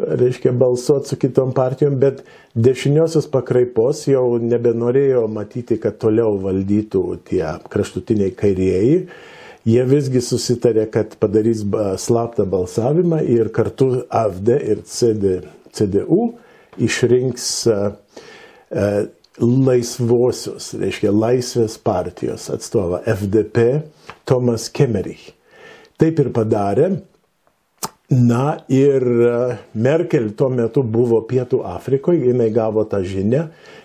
reiškia, 0.00 0.52
balsuoti 0.52 1.08
su 1.08 1.16
kitom 1.16 1.52
partijom, 1.54 1.98
bet 2.00 2.22
dešiniosios 2.54 3.28
pakraipos 3.30 4.06
jau 4.08 4.38
nebenorėjo 4.42 5.26
matyti, 5.28 5.78
kad 5.80 5.98
toliau 6.00 6.38
valdytų 6.40 7.04
tie 7.28 7.44
kraštutiniai 7.70 8.32
kairieji. 8.36 8.96
Jie 9.68 9.82
visgi 9.84 10.22
susitarė, 10.24 10.86
kad 10.92 11.18
padarys 11.20 11.66
slaptą 12.00 12.46
balsavimą 12.48 13.20
ir 13.28 13.50
kartu 13.52 14.06
AFD 14.08 14.54
ir 14.56 14.80
CD, 14.88 15.40
CDU 15.76 16.30
išrinks 16.82 17.48
uh, 17.70 17.92
uh, 18.70 19.02
laisvosios, 19.40 20.72
reiškia 20.80 21.12
laisvės 21.14 21.78
partijos 21.82 22.48
atstovą 22.52 23.02
FDP 23.08 23.82
Tomas 24.28 24.68
Kemerich. 24.72 25.30
Taip 26.00 26.20
ir 26.20 26.32
padarė. 26.34 26.90
Na 28.10 28.56
ir 28.66 29.04
e, 29.06 29.34
Merkel 29.78 30.32
tuo 30.34 30.48
metu 30.50 30.82
buvo 30.82 31.20
Pietų 31.28 31.60
Afrikoje, 31.70 32.24
jinai 32.32 32.48
gavo 32.50 32.82
tą 32.90 32.98
žinią 33.06 33.44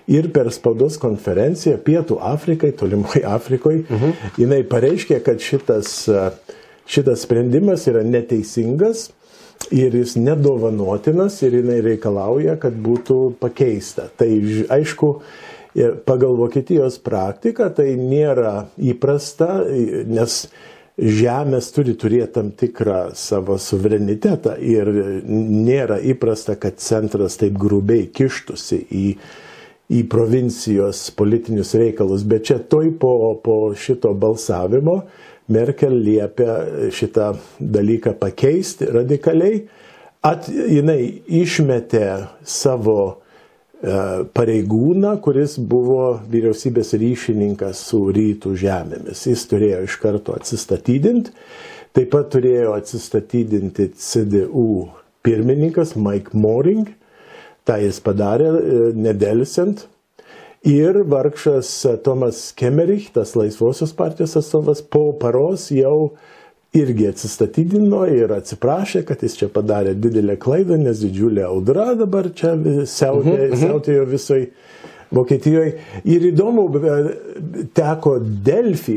ir 0.09 0.31
per 0.33 0.49
spaudos 0.53 0.97
konferenciją 0.97 1.77
Pietų 1.85 2.17
Afrikai, 2.25 2.71
tolimoje 2.73 3.21
Afrikoje, 3.37 3.83
mhm. 3.85 4.15
jinai 4.41 4.63
pareiškė, 4.65 5.19
kad 5.27 5.45
šitas, 5.45 5.91
e, 6.09 6.25
šitas 6.89 7.27
sprendimas 7.27 7.85
yra 7.91 8.01
neteisingas 8.01 9.11
ir 9.71 9.95
jis 9.95 10.15
nedovanotinas 10.19 11.41
ir 11.45 11.59
jinai 11.61 11.81
reikalauja, 11.85 12.57
kad 12.61 12.75
būtų 12.85 13.35
pakeista. 13.41 14.09
Tai 14.17 14.29
aišku, 14.75 15.11
pagal 16.07 16.37
Vokietijos 16.39 16.99
praktiką 17.03 17.71
tai 17.75 17.95
nėra 17.99 18.67
įprasta, 18.77 19.65
nes 20.07 20.45
žemės 20.95 21.71
turi 21.75 21.95
turėti 21.99 22.37
tam 22.37 22.51
tikrą 22.55 23.09
savo 23.19 23.57
suverenitetą 23.59 24.55
ir 24.63 24.91
nėra 25.27 25.99
įprasta, 25.99 26.55
kad 26.55 26.79
centras 26.79 27.35
taip 27.41 27.57
grubiai 27.59 28.07
kištusi 28.07 28.79
į, 28.95 29.05
į 29.91 30.05
provincijos 30.11 31.09
politinius 31.17 31.75
reikalus. 31.75 32.23
Bet 32.23 32.47
čia 32.47 32.61
toj 32.63 32.93
po, 33.01 33.35
po 33.43 33.57
šito 33.75 34.13
balsavimo 34.15 35.01
Merkel 35.51 35.93
liepia 36.01 36.55
šitą 36.93 37.33
dalyką 37.59 38.15
pakeisti 38.19 38.87
radikaliai. 38.89 39.59
At, 40.25 40.47
jinai 40.49 40.99
išmetė 41.43 42.07
savo 42.41 43.25
E, 43.85 43.95
pareigūną, 44.33 45.17
kuris 45.21 45.57
buvo 45.59 46.15
vyriausybės 46.31 46.93
ryšininkas 46.97 47.81
su 47.89 47.99
rytų 48.15 48.53
žemėmis. 48.57 49.25
Jis 49.27 49.43
turėjo 49.51 49.81
iš 49.85 49.97
karto 50.01 50.33
atsistatydinti, 50.33 51.33
taip 51.93 52.09
pat 52.15 52.31
turėjo 52.33 52.71
atsistatydinti 52.79 53.91
CDU 53.99 54.87
pirmininkas 55.25 55.93
Mike 55.99 56.33
Moring, 56.33 56.87
tą 57.67 57.77
jis 57.83 57.99
padarė 58.05 58.47
e, 58.47 58.79
nedelsiant. 58.95 59.85
Ir 60.65 61.03
vargšas 61.05 61.69
Tomas 62.03 62.51
Kemerich, 62.57 63.11
tas 63.13 63.35
laisvosios 63.37 63.93
partijos 63.93 64.33
atstovas, 64.39 64.81
po 64.81 65.11
paros 65.21 65.67
jau 65.71 66.15
irgi 66.75 67.05
atsistatydino 67.11 68.01
ir 68.11 68.33
atsiprašė, 68.35 69.03
kad 69.07 69.21
jis 69.23 69.37
čia 69.39 69.49
padarė 69.53 69.93
didelę 69.95 70.35
klaidą, 70.41 70.79
nes 70.81 71.03
didžiulė 71.05 71.45
audra 71.47 71.93
dabar 71.95 72.31
čia 72.35 72.55
siautėjo, 72.89 73.51
siautėjo 73.61 74.07
visai 74.09 74.41
Vokietijoje. 75.15 75.75
Ir 76.11 76.23
įdomu, 76.31 76.65
teko 77.77 78.15
Delfį 78.43 78.95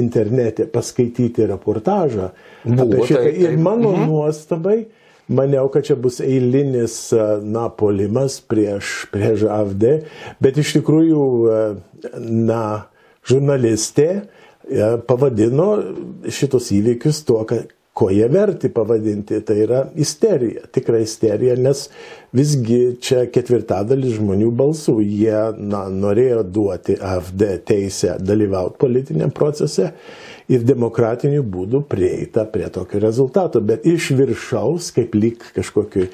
internete 0.00 0.64
paskaityti 0.72 1.44
reportažą 1.46 2.30
Buvo, 2.64 2.86
apie 2.86 3.04
šitą. 3.10 3.20
taip, 3.26 3.36
Ir 3.44 3.52
taip. 3.52 3.60
mano 3.68 3.92
nuostabai, 4.08 4.78
maniau, 5.30 5.68
kad 5.72 5.86
čia 5.86 5.96
bus 5.96 6.18
eilinis 6.24 6.96
na, 7.46 7.68
polimas 7.70 8.40
prieš, 8.42 9.06
prieš 9.14 9.46
AFD, 9.48 9.86
bet 10.42 10.58
iš 10.60 10.74
tikrųjų, 10.78 11.24
na, 12.20 12.62
žurnalistė 13.28 14.08
e, 14.10 14.22
pavadino 15.06 15.68
šitos 16.30 16.70
įvykius 16.76 17.22
tuo, 17.28 17.42
kad 17.48 17.70
ko 18.00 18.08
jie 18.08 18.24
verti 18.32 18.70
pavadinti, 18.72 19.42
tai 19.44 19.58
yra 19.66 19.82
isterija, 20.00 20.62
tikra 20.72 21.02
isterija, 21.04 21.52
nes 21.60 21.82
visgi 22.32 22.78
čia 23.04 23.26
ketvirtadalis 23.28 24.14
žmonių 24.16 24.48
balsų, 24.56 24.94
jie 25.04 25.42
na, 25.60 25.82
norėjo 25.92 26.40
duoti 26.48 26.96
AFD 26.96 27.44
teisę 27.68 28.14
dalyvauti 28.24 28.80
politiniam 28.80 29.34
procese 29.36 29.90
ir 30.48 30.64
demokratiniu 30.64 31.42
būdu 31.44 31.82
prieita 31.92 32.46
prie 32.48 32.70
tokio 32.72 33.02
rezultato, 33.04 33.60
bet 33.60 33.84
iš 33.84 34.14
viršaus, 34.16 34.88
kaip 34.96 35.18
lyg 35.20 35.44
kažkokiu 35.58 36.06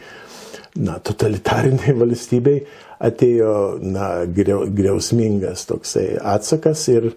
na, 0.82 0.98
totalitariniai 0.98 1.94
valstybei 2.02 2.64
atėjo 2.98 3.52
na, 3.84 4.08
griau, 4.26 4.66
griausmingas 4.74 5.68
toksai 5.70 6.16
atsakas 6.34 6.82
ir, 6.90 7.12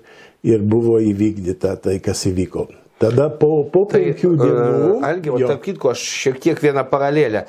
ir 0.45 0.61
buvo 0.61 0.99
įvykdyta 1.01 1.73
tai, 1.81 1.97
kas 2.05 2.27
įvyko. 2.29 2.67
Tada 2.99 3.29
po, 3.31 3.63
po 3.71 3.85
Tai, 3.87 4.01
penkių 4.01 4.35
dienų. 4.39 4.93
Algi, 5.07 5.35
tarp 5.45 5.61
kitko, 5.63 5.93
aš 5.95 6.03
šiek 6.25 6.39
tiek 6.43 6.63
vieną 6.63 6.83
paralelę. 6.91 7.45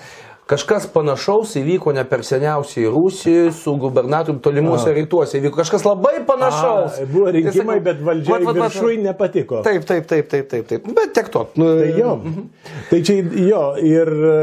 Kažkas 0.51 0.89
panašaus 0.91 1.53
įvyko 1.61 1.93
ne 1.95 2.03
per 2.11 2.25
seniausiai 2.27 2.89
Rusijoje 2.91 3.53
su 3.55 3.75
gubernatoriumi 3.79 4.43
tolimuose 4.43 4.91
rytuose. 4.97 5.39
Įvyko 5.39 5.61
kažkas 5.61 5.85
labai 5.87 6.25
panašaus. 6.27 6.97
A, 6.99 7.07
buvo 7.07 7.31
rinkimai, 7.37 7.77
sakau, 7.77 7.85
bet 7.87 8.01
vat, 8.09 8.57
viršui 8.59 8.97
nepatiko. 9.05 9.61
Taip, 9.67 9.87
taip, 9.87 10.09
taip, 10.11 10.27
taip, 10.33 10.49
taip, 10.51 10.67
taip. 10.73 10.89
Bet 10.97 11.15
tiek 11.15 11.31
to. 11.31 11.45
Nu, 11.55 11.69
Tai 11.79 11.93
jo. 11.95 12.17
Tai 12.91 13.01
čia 13.07 13.21
jo, 13.47 13.63
ir 13.93 14.11
e, 14.11 14.35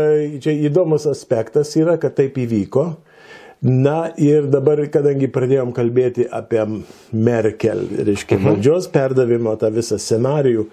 čia 0.44 0.56
įdomus 0.70 1.10
aspektas 1.12 1.76
yra, 1.76 1.98
kad 2.00 2.16
taip 2.16 2.40
įvyko. 2.40 2.88
Na 3.66 4.12
ir 4.22 4.46
dabar, 4.54 4.84
kadangi 4.94 5.32
pradėjom 5.34 5.72
kalbėti 5.74 6.28
apie 6.30 6.62
Merkel, 7.12 7.88
reiškia, 8.06 8.38
valdžios 8.44 8.86
perdavimo 8.94 9.56
tą 9.58 9.72
visą 9.74 9.98
scenarijų, 9.98 10.68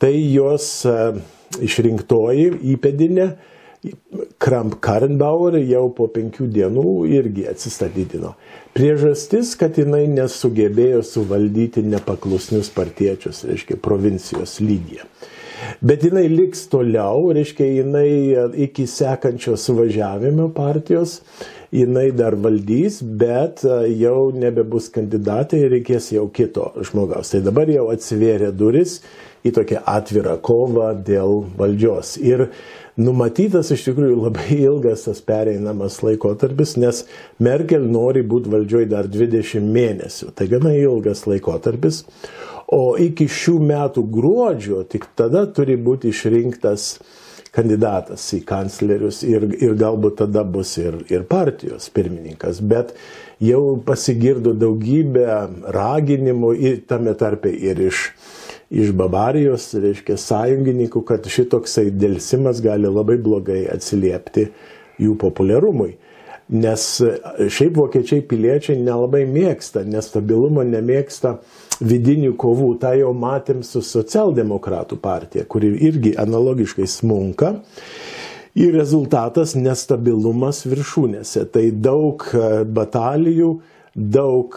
tai 0.00 0.14
jos 0.16 0.70
e, 0.88 0.94
išrinktoji 1.68 2.54
įpėdinė 2.72 3.26
Kramp 4.40 4.74
Karrenbauer 4.84 5.58
jau 5.64 5.86
po 5.96 6.06
penkių 6.12 6.46
dienų 6.52 6.90
irgi 7.16 7.46
atsistatydino. 7.48 8.34
Priežastis, 8.76 9.54
kad 9.60 9.76
jinai 9.80 10.06
nesugebėjo 10.08 11.00
suvaldyti 11.04 11.84
nepaklusnius 11.88 12.68
partiečius, 12.72 13.44
reiškia, 13.48 13.78
provincijos 13.80 14.58
lygyje. 14.64 15.06
Bet 15.80 16.04
jinai 16.04 16.26
liks 16.28 16.66
toliau, 16.72 17.30
reiškia, 17.36 17.68
jinai 17.80 18.10
iki 18.66 18.86
sekančio 18.90 19.56
suvažiavimo 19.60 20.50
partijos, 20.56 21.20
jinai 21.74 22.10
dar 22.16 22.34
valdys, 22.34 23.00
bet 23.02 23.64
jau 23.96 24.30
nebebus 24.34 24.90
kandidatai 24.94 25.64
ir 25.64 25.74
reikės 25.76 26.10
jau 26.14 26.26
kito 26.34 26.70
žmogaus. 26.90 27.32
Tai 27.34 27.42
dabar 27.46 27.70
jau 27.70 27.88
atsivėrė 27.94 28.50
duris 28.56 29.00
į 29.46 29.52
tokią 29.56 29.82
atvirą 29.88 30.36
kovą 30.44 30.90
dėl 31.06 31.44
valdžios. 31.58 32.16
Ir 32.20 32.48
numatytas 33.00 33.72
iš 33.74 33.86
tikrųjų 33.88 34.18
labai 34.26 34.58
ilgas 34.68 35.06
tas 35.08 35.22
pereinamas 35.24 36.00
laikotarpis, 36.04 36.76
nes 36.80 37.04
Merkel 37.42 37.86
nori 37.90 38.24
būti 38.26 38.52
valdžioj 38.52 38.90
dar 38.90 39.08
20 39.10 39.64
mėnesių. 39.64 40.34
Tai 40.36 40.50
gana 40.52 40.74
ilgas 40.76 41.26
laikotarpis. 41.30 42.04
O 42.70 42.94
iki 43.02 43.26
šių 43.26 43.56
metų 43.66 44.04
gruodžio 44.14 44.84
tik 44.86 45.08
tada 45.18 45.42
turi 45.50 45.74
būti 45.80 46.12
išrinktas 46.12 46.92
kandidatas 47.50 48.28
į 48.36 48.44
kanclerius 48.46 49.24
ir, 49.26 49.48
ir 49.58 49.74
galbūt 49.78 50.20
tada 50.22 50.44
bus 50.46 50.76
ir, 50.78 51.00
ir 51.10 51.24
partijos 51.26 51.88
pirmininkas. 51.90 52.60
Bet 52.62 52.94
jau 53.42 53.74
pasigirdo 53.86 54.54
daugybę 54.54 55.26
raginimų, 55.74 56.52
tame 56.90 57.16
tarpe 57.18 57.50
ir 57.50 57.80
iš, 57.88 58.10
iš 58.70 58.92
Bavarijos, 58.94 59.72
reiškia, 59.82 60.16
sąjungininkų, 60.20 61.02
kad 61.06 61.26
šitoksai 61.26 61.90
dėlsimas 61.90 62.62
gali 62.62 62.90
labai 62.90 63.18
blogai 63.22 63.64
atsiliepti 63.70 64.46
jų 65.02 65.16
populiarumui. 65.18 65.96
Nes 66.50 66.82
šiaip 66.98 67.76
vokiečiai 67.78 68.24
piliečiai 68.26 68.78
nelabai 68.82 69.22
mėgsta, 69.30 69.84
nestabilumo 69.86 70.64
nemėgsta 70.66 71.36
vidinių 71.78 72.32
kovų. 72.38 72.72
Ta 72.82 72.96
jau 72.98 73.12
matėm 73.14 73.62
su 73.66 73.82
socialdemokratų 73.86 74.98
partija, 75.02 75.46
kuri 75.46 75.70
irgi 75.86 76.16
analogiškai 76.18 76.88
smunka. 76.90 77.54
Ir 78.58 78.74
rezultatas 78.74 79.54
nestabilumas 79.54 80.64
viršūnėse. 80.66 81.44
Tai 81.54 81.68
daug 81.70 82.26
batalijų, 82.66 83.52
daug 84.00 84.56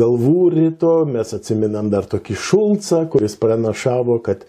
galvų 0.00 0.42
ryto. 0.54 0.92
Mes 1.08 1.34
atsiminam 1.36 1.90
dar 1.92 2.08
tokį 2.08 2.36
Šulcą, 2.40 3.04
kuris 3.12 3.36
pranašavo, 3.40 4.18
kad 4.24 4.46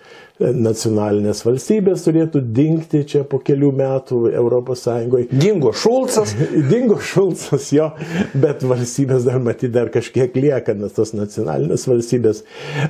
nacionalinės 0.51 1.43
valstybės 1.45 2.03
turėtų 2.05 2.41
dingti 2.55 3.03
čia 3.07 3.23
po 3.27 3.39
kelių 3.43 3.69
metų 3.79 4.19
ES. 4.33 4.85
Dingo 5.31 5.73
Šulcas. 5.75 6.33
Dingo 6.71 6.99
Šulcas 7.01 7.69
jo, 7.75 7.89
bet 8.33 8.65
valstybės 8.67 9.27
dar 9.27 9.39
matyti 9.43 9.71
dar 9.73 9.91
kažkiek 9.93 10.35
lieka, 10.37 10.75
nes 10.77 10.95
tos 10.95 11.13
nacionalinės 11.15 11.87
valstybės. 11.89 12.43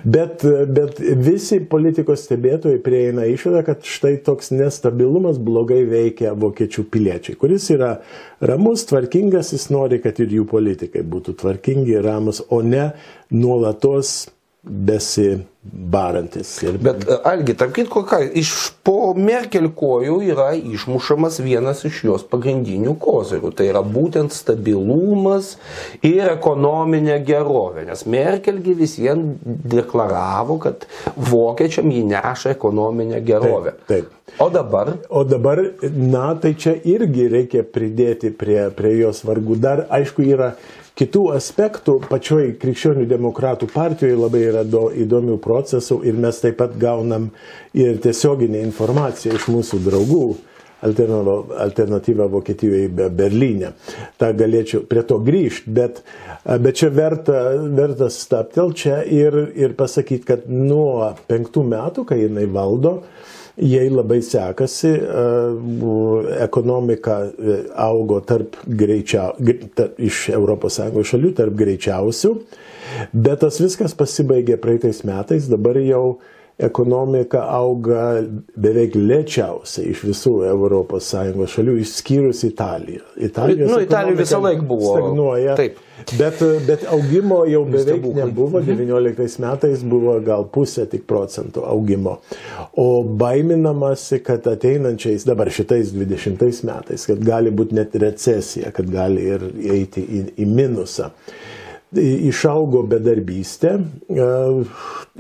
Bet, 0.04 0.46
bet 0.74 1.00
visi 1.00 1.62
politikos 1.70 2.26
stebėtojai 2.28 2.82
prieina 2.84 3.28
išvadą, 3.30 3.64
kad 3.68 3.88
štai 3.88 4.16
toks 4.26 4.54
nestabilumas 4.56 5.40
blogai 5.42 5.84
veikia 5.90 6.34
vokiečių 6.40 6.88
piliečiai, 6.94 7.38
kuris 7.40 7.70
yra 7.74 7.96
ramus, 8.44 8.88
tvarkingas, 8.90 9.54
jis 9.56 9.70
nori, 9.74 10.02
kad 10.04 10.20
ir 10.24 10.34
jų 10.40 10.48
politikai 10.50 11.04
būtų 11.08 11.38
tvarkingi 11.44 11.98
ir 11.98 12.08
ramus, 12.08 12.44
o 12.50 12.62
ne 12.66 12.92
nuolatos 13.34 14.24
besibarantis. 14.64 16.56
Ir... 16.64 16.78
Bet, 16.80 17.04
Algi, 17.28 17.56
tarp 17.60 17.74
kitko, 17.76 18.06
ką, 18.08 18.22
iš 18.40 18.72
po 18.86 19.12
Merkel 19.18 19.68
kojų 19.76 20.22
yra 20.32 20.54
išmušamas 20.56 21.42
vienas 21.44 21.84
iš 21.88 22.00
jos 22.08 22.24
pagrindinių 22.32 22.96
kozirių. 23.04 23.52
Tai 23.58 23.68
yra 23.68 23.82
būtent 23.84 24.32
stabilumas 24.36 25.58
ir 26.00 26.32
ekonominė 26.32 27.20
gerovė. 27.28 27.84
Nes 27.90 28.06
Merkelgi 28.08 28.76
visiems 28.80 29.44
deklaravo, 29.44 30.60
kad 30.64 30.88
vokiečiam 31.20 31.92
jį 31.92 32.06
neša 32.14 32.56
ekonominę 32.56 33.20
gerovę. 33.28 33.76
Taip, 33.84 34.08
taip. 34.08 34.40
O 34.40 34.48
dabar? 34.50 34.96
O 35.12 35.26
dabar, 35.28 35.60
na, 35.92 36.30
tai 36.40 36.54
čia 36.56 36.78
irgi 36.88 37.28
reikia 37.30 37.66
pridėti 37.68 38.32
prie, 38.32 38.70
prie 38.74 38.96
jos 39.02 39.20
vargų. 39.28 39.60
Dar, 39.62 39.84
aišku, 39.92 40.24
yra 40.24 40.54
kitų 41.00 41.28
aspektų. 41.38 41.98
Pačioj 42.10 42.54
krikščionių 42.62 43.06
demokratų 43.10 43.70
partijoje 43.74 44.18
labai 44.20 44.46
yra 44.52 44.64
do, 44.68 44.88
įdomių 44.94 45.40
procesų 45.44 46.02
ir 46.08 46.18
mes 46.20 46.42
taip 46.44 46.60
pat 46.62 46.78
gaunam 46.80 47.32
ir 47.78 48.00
tiesioginę 48.04 48.64
informaciją 48.68 49.38
iš 49.40 49.50
mūsų 49.54 49.84
draugų. 49.88 50.26
Alternatyva 50.84 52.26
Vokietijoje 52.28 52.90
be 52.92 53.06
Berlyne. 53.08 53.70
Ta 54.20 54.34
galėčiau 54.36 54.82
prie 54.84 55.06
to 55.08 55.16
grįžti, 55.24 55.72
bet, 55.72 56.02
bet 56.44 56.76
čia 56.76 56.90
verta, 56.92 57.38
verta 57.72 58.10
staptel 58.12 58.74
čia 58.76 58.98
ir, 59.08 59.38
ir 59.56 59.78
pasakyti, 59.80 60.26
kad 60.28 60.50
nuo 60.52 61.14
penktų 61.30 61.64
metų, 61.72 62.04
kai 62.10 62.26
jinai 62.26 62.50
valdo, 62.52 62.98
jai 63.58 63.88
labai 63.90 64.22
sekasi, 64.26 64.92
ekonomika 66.42 67.20
augo 67.86 68.20
tarp 68.26 68.58
greičiau, 68.66 69.38
iš 69.98 70.30
ES 70.34 70.80
šalių 71.12 71.34
tarp 71.38 71.58
greičiausių, 71.60 72.34
bet 73.14 73.44
tas 73.46 73.60
viskas 73.62 73.94
pasibaigė 73.98 74.58
praeitais 74.62 75.04
metais, 75.08 75.50
dabar 75.52 75.78
jau 75.82 76.20
ekonomika 76.62 77.42
auga 77.50 78.22
beveik 78.56 78.94
lėčiausiai 78.98 79.90
iš 79.94 80.04
visų 80.06 80.34
ES 80.46 81.14
šalių, 81.56 81.78
išskyrus 81.82 82.44
Italiją. 82.46 83.02
Italijos 83.18 83.72
nu, 83.72 83.80
Italija 83.82 84.20
visą 84.20 84.42
laiką 84.44 84.68
buvo. 84.68 84.94
Stagnuoja. 84.94 85.56
Taip. 85.58 85.82
Bet, 86.18 86.42
bet 86.68 86.84
augimo 86.92 87.44
jau 87.48 87.64
beveik 87.70 88.04
nebuvo, 88.18 88.60
19 88.66 89.40
metais 89.40 89.84
buvo 89.88 90.18
gal 90.26 90.46
pusė 90.52 90.86
tik 90.92 91.06
procentų 91.10 91.64
augimo. 91.70 92.18
O 92.78 93.04
baiminamasi, 93.04 94.20
kad 94.26 94.46
ateinančiais, 94.52 95.26
dabar 95.30 95.52
šitais 95.54 95.94
20 95.96 96.66
metais, 96.68 97.08
kad 97.10 97.24
gali 97.24 97.54
būti 97.56 97.78
net 97.80 97.96
recesija, 98.04 98.74
kad 98.76 98.90
gali 98.92 99.30
ir 99.36 99.48
eiti 99.78 100.04
į, 100.04 100.24
į 100.44 100.50
minusą. 100.50 101.10
Išaugo 101.94 102.82
bedarbystė 102.90 103.78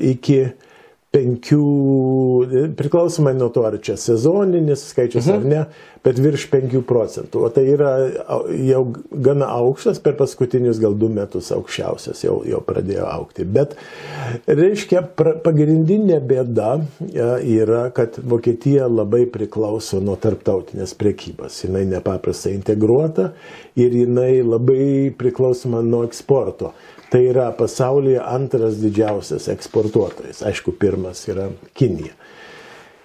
iki 0.02 0.40
5, 1.14 2.74
priklausomai 2.78 3.36
nuo 3.38 3.52
to, 3.54 3.62
ar 3.68 3.76
čia 3.86 3.94
sezoninis 4.02 4.88
skaičius 4.90 5.28
mhm. 5.28 5.36
ar 5.36 5.44
ne, 5.46 5.60
bet 6.04 6.18
virš 6.18 6.48
5 6.50 6.80
procentų. 6.90 7.44
O 7.46 7.50
tai 7.54 7.68
yra 7.70 7.92
jau 8.58 8.82
gana 9.14 9.52
aukštas, 9.60 10.00
per 10.02 10.18
paskutinius 10.18 10.80
gal 10.82 10.96
2 10.98 11.12
metus 11.14 11.52
aukščiausias 11.54 12.24
jau, 12.26 12.40
jau 12.50 12.64
pradėjo 12.66 13.06
aukti. 13.12 13.46
Bet 13.46 13.76
reiškia, 14.50 15.04
pra, 15.14 15.36
pagrindinė 15.46 16.18
bėda 16.26 16.72
e, 16.82 17.30
yra, 17.60 17.84
kad 17.94 18.18
Vokietija 18.18 18.90
labai 18.90 19.28
priklauso 19.30 20.02
nuo 20.02 20.18
tarptautinės 20.18 20.96
priekybos. 20.98 21.62
Jis 21.62 21.78
nepaprastai 21.94 22.56
integruota 22.58 23.30
ir 23.78 23.94
jinai 24.02 24.42
labai 24.42 25.14
priklausoma 25.20 25.86
nuo 25.86 26.02
eksporto. 26.10 26.74
Tai 27.14 27.22
yra 27.30 27.52
pasaulyje 27.54 28.18
antras 28.26 28.80
didžiausias 28.82 29.46
eksportuotojas. 29.54 30.40
Aišku, 30.50 30.72
pirmas 30.82 31.20
yra 31.30 31.46
Kinija. 31.78 32.16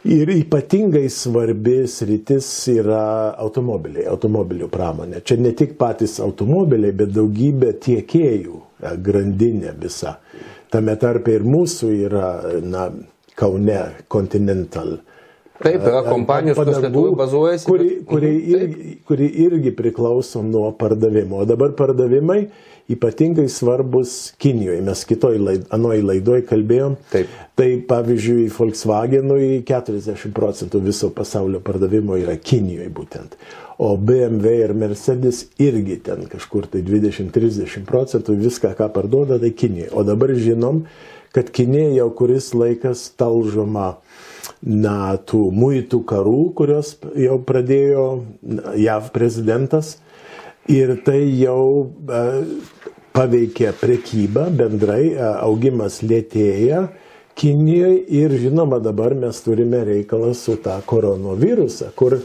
Ir 0.09 0.31
ypatingai 0.33 1.11
svarbi 1.13 1.83
sritis 1.91 2.49
yra 2.73 3.35
automobiliai, 3.37 4.07
automobilių 4.09 4.71
pramonė. 4.73 5.21
Čia 5.29 5.37
ne 5.43 5.53
tik 5.53 5.75
patys 5.77 6.17
automobiliai, 6.25 6.95
bet 6.97 7.13
daugybė 7.13 7.75
tiekėjų, 7.85 8.63
e, 8.81 8.95
grandinė 9.11 9.75
visa. 9.83 10.15
Tame 10.73 10.97
tarpe 10.97 11.37
ir 11.37 11.45
mūsų 11.45 11.93
yra, 12.07 12.31
na, 12.65 12.89
Kaune 13.37 13.83
Continental. 14.09 14.97
Taip, 15.59 15.83
yra 15.83 16.01
e, 16.01 16.09
kompanijos, 16.09 16.57
kurios 16.63 16.81
Lietuvoje 16.87 17.19
bazuojasi. 17.19 17.69
Kuri, 17.69 17.91
kuri, 18.09 18.33
irgi, 18.55 18.97
kuri 19.05 19.29
irgi 19.45 19.75
priklauso 19.77 20.41
nuo 20.47 20.71
pardavimo. 20.79 21.43
O 21.43 21.51
dabar 21.51 21.77
pardavimai 21.77 22.47
ypatingai 22.89 23.49
svarbus 23.53 24.33
Kinijoje. 24.41 24.81
Mes 24.87 25.05
kitoj 25.09 25.39
laid, 25.43 25.67
anoj 25.75 26.01
laidoj 26.09 26.43
kalbėjom. 26.49 26.97
Taip. 27.13 27.33
Tai 27.59 27.69
pavyzdžiui, 27.91 28.49
Volkswagenui 28.55 29.49
40 29.69 30.33
procentų 30.37 30.81
viso 30.87 31.11
pasaulio 31.15 31.61
pardavimo 31.65 32.17
yra 32.21 32.39
Kinijoje 32.41 32.89
būtent. 32.95 33.37
O 33.79 33.93
BMW 33.97 34.65
ir 34.65 34.75
Mercedes 34.75 35.45
irgi 35.63 36.01
ten 36.03 36.25
kažkur 36.31 36.67
tai 36.73 36.83
20-30 36.87 37.85
procentų 37.87 38.35
viską, 38.41 38.73
ką 38.79 38.89
parduoda, 38.95 39.39
tai 39.39 39.53
Kinijoje. 39.55 39.93
O 39.93 40.03
dabar 40.07 40.33
žinom, 40.35 40.83
kad 41.37 41.53
Kinė 41.55 41.93
jau 41.95 42.09
kuris 42.17 42.51
laikas 42.57 43.05
talžoma 43.21 43.99
na, 44.63 45.15
tų 45.29 45.49
muitų 45.55 46.03
karų, 46.09 46.41
kurios 46.59 46.97
jau 47.19 47.39
pradėjo 47.47 48.07
JAV 48.81 49.13
prezidentas. 49.15 49.99
Ir 50.69 50.99
tai 51.01 51.23
jau 51.41 51.89
paveikė 53.17 53.71
prekybą 53.81 54.49
bendrai, 54.53 55.15
e, 55.15 55.29
augimas 55.41 56.03
lėtėja 56.05 56.89
Kinijoje 57.39 58.01
ir 58.19 58.33
žinoma 58.43 58.81
dabar 58.83 59.15
mes 59.15 59.37
turime 59.45 59.79
reikalą 59.87 60.33
su 60.35 60.57
tą 60.59 60.75
koronavirusą, 60.91 61.93
kur 61.95 62.17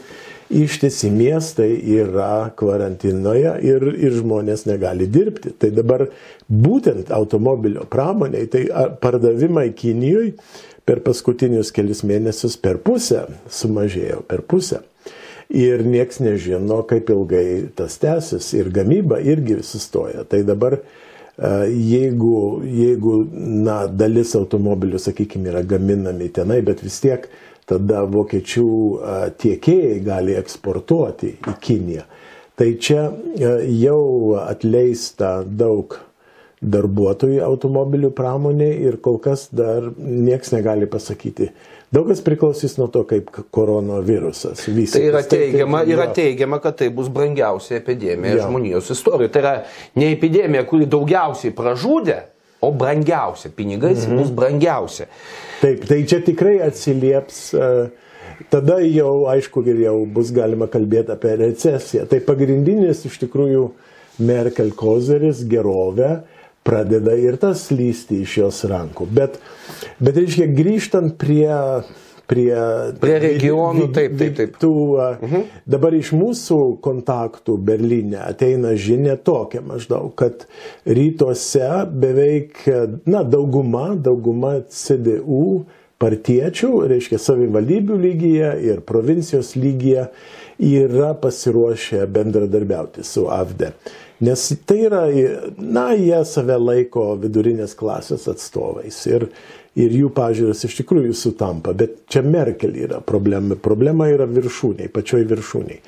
ištisi 0.49 1.12
miestai 1.13 1.69
yra 1.99 2.49
karantinoje 2.58 3.51
ir, 3.62 3.86
ir 3.93 4.15
žmonės 4.17 4.65
negali 4.65 5.06
dirbti. 5.06 5.53
Tai 5.53 5.69
dabar 5.69 6.08
būtent 6.49 7.13
automobilio 7.13 7.86
pramoniai, 7.86 8.49
tai 8.49 8.65
pardavimai 9.06 9.69
Kinijoje 9.77 10.34
per 10.84 11.03
paskutinius 11.06 11.69
kelius 11.71 12.01
mėnesius 12.01 12.58
per 12.58 12.82
pusę 12.82 13.27
sumažėjo, 13.53 14.25
per 14.27 14.41
pusę 14.49 14.82
ir 15.54 15.86
nieks 15.86 16.20
nežino, 16.24 16.82
kaip 16.89 17.10
ilgai 17.13 17.70
tas 17.78 18.00
tęsis 18.02 18.50
ir 18.58 18.72
gamyba 18.74 19.20
irgi 19.22 19.62
sustoja. 19.63 20.26
Tai 20.30 20.42
dabar 20.48 20.80
e, 20.80 20.82
jeigu, 21.70 22.63
jeigu 22.66 23.20
na, 23.34 23.84
dalis 23.88 24.34
automobilių, 24.39 25.02
sakykime, 25.02 25.52
yra 25.54 25.63
gaminami 25.68 26.32
tenai, 26.34 26.62
bet 26.66 26.82
vis 26.84 26.98
tiek 27.04 27.30
tada 27.70 28.04
vokiečių 28.10 28.68
e, 28.68 29.20
tiekėjai 29.44 30.00
gali 30.06 30.38
eksportuoti 30.42 31.36
į 31.38 31.56
Kiniją. 31.63 32.08
Tai 32.58 32.70
čia 32.82 33.06
e, 33.10 33.54
jau 33.78 34.34
atleista 34.42 35.39
daug 35.46 36.00
darbuotojų 36.63 37.41
automobilių 37.43 38.13
pramonė 38.15 38.71
ir 38.88 38.99
kol 39.04 39.19
kas 39.23 39.49
dar 39.52 39.89
nieks 39.97 40.54
negali 40.56 40.88
pasakyti, 40.89 41.52
Daug 41.93 42.08
kas 42.10 42.23
priklausys 42.26 42.73
nuo 42.80 42.88
to, 42.89 43.04
kaip 43.06 43.28
koronavirusas 43.54 44.63
vystysis. 44.65 44.95
Tai 44.95 45.10
yra 45.12 45.19
teigiama, 45.30 45.84
yra 45.86 46.08
teigiama, 46.15 46.58
kad 46.63 46.80
tai 46.80 46.88
bus 46.93 47.12
brangiausia 47.13 47.78
epidemija 47.78 48.39
ja. 48.39 48.47
žmonijos 48.47 48.89
istorijoje. 48.95 49.30
Tai 49.36 49.43
yra 49.43 49.52
ne 50.02 50.08
epidemija, 50.15 50.63
kuri 50.65 50.88
daugiausiai 50.89 51.54
pražudė, 51.54 52.17
o 52.65 52.71
brangiausia. 52.73 53.52
Pinigais 53.54 54.08
mhm. 54.08 54.17
bus 54.17 54.34
brangiausia. 54.34 55.06
Taip, 55.62 55.86
tai 55.86 55.99
čia 56.10 56.23
tikrai 56.26 56.56
atsilieps. 56.65 57.43
Tada 58.49 58.80
jau, 58.82 59.28
aišku, 59.30 59.62
ir 59.69 59.86
jau 59.86 59.97
bus 60.10 60.34
galima 60.34 60.65
kalbėti 60.71 61.13
apie 61.13 61.36
recesiją. 61.43 62.08
Tai 62.10 62.23
pagrindinis 62.26 63.06
iš 63.06 63.21
tikrųjų 63.21 63.67
Merkel 64.26 64.73
kozeris 64.78 65.45
gerovė 65.49 66.23
pradeda 66.63 67.15
ir 67.19 67.38
tas 67.41 67.67
lysti 67.71 68.23
iš 68.23 68.38
jos 68.43 68.63
rankų. 68.71 69.10
Bet, 69.12 69.38
bet 69.99 70.17
reiškia, 70.19 70.47
grįžtant 70.56 71.17
prie 71.21 71.52
prie, 72.30 72.56
prie 73.02 73.17
regionų, 73.21 73.89
taip, 73.95 74.15
taip, 74.19 74.36
taip. 74.38 74.58
Tų, 74.62 74.73
uh. 74.95 75.21
-huh. 75.21 75.45
Dabar 75.69 75.95
iš 75.97 76.13
mūsų 76.15 76.60
kontaktų 76.84 77.58
Berlyne 77.58 78.21
ateina 78.23 78.76
žinia 78.76 79.15
tokia 79.17 79.62
maždaug, 79.62 80.13
kad 80.15 80.47
rytuose 80.86 81.69
beveik, 81.91 82.63
na, 83.06 83.23
dauguma, 83.23 83.93
dauguma 83.95 84.62
CDU 84.69 85.65
partiečių, 86.04 86.71
reiškia 86.91 87.19
savivaldybių 87.21 87.97
lygyje 88.08 88.54
ir 88.67 88.82
provincijos 88.82 89.56
lygyje, 89.56 90.08
yra 90.63 91.13
pasiruošę 91.13 92.08
bendradarbiauti 92.08 93.04
su 93.04 93.28
AFD. 93.32 93.71
Nes 94.24 94.44
tai 94.66 94.84
yra, 94.88 95.04
na, 95.58 95.90
jie 95.98 96.22
save 96.28 96.56
laiko 96.62 97.14
vidurinės 97.20 97.74
klasės 97.76 98.28
atstovais 98.32 99.00
ir, 99.10 99.26
ir 99.76 99.96
jų 99.98 100.12
pažiūros 100.16 100.64
iš 100.68 100.78
tikrųjų 100.80 101.16
sutampa, 101.18 101.74
bet 101.76 102.04
čia 102.14 102.22
Merkel 102.24 102.78
yra 102.86 103.02
problema. 103.04 103.58
Problema 103.60 104.08
yra 104.14 104.28
viršūniai, 104.30 104.92
pačioj 104.94 105.26
viršūniai. 105.32 105.82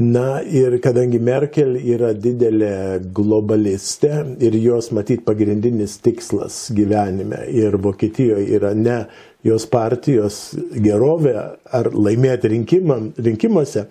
Na 0.00 0.40
ir 0.42 0.78
kadangi 0.84 1.20
Merkel 1.22 1.76
yra 1.78 2.14
didelė 2.16 2.98
globalistė 3.14 4.24
ir 4.44 4.58
jos 4.58 4.90
matyt 4.96 5.24
pagrindinis 5.28 5.98
tikslas 6.02 6.66
gyvenime 6.74 7.44
ir 7.52 7.78
Vokietijoje 7.84 8.48
yra 8.58 8.74
ne 8.74 9.02
jos 9.48 9.66
partijos 9.70 10.38
gerovę 10.84 11.34
ar 11.74 11.90
laimėti 11.94 12.52
rinkimam, 12.52 13.10
rinkimuose, 13.18 13.86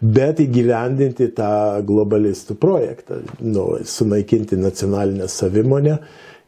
bet 0.00 0.42
įgyvendinti 0.44 1.30
tą 1.36 1.52
globalistų 1.88 2.58
projektą, 2.60 3.22
nu, 3.40 3.66
sunaikinti 3.84 4.58
nacionalinę 4.60 5.28
savimonę 5.32 5.98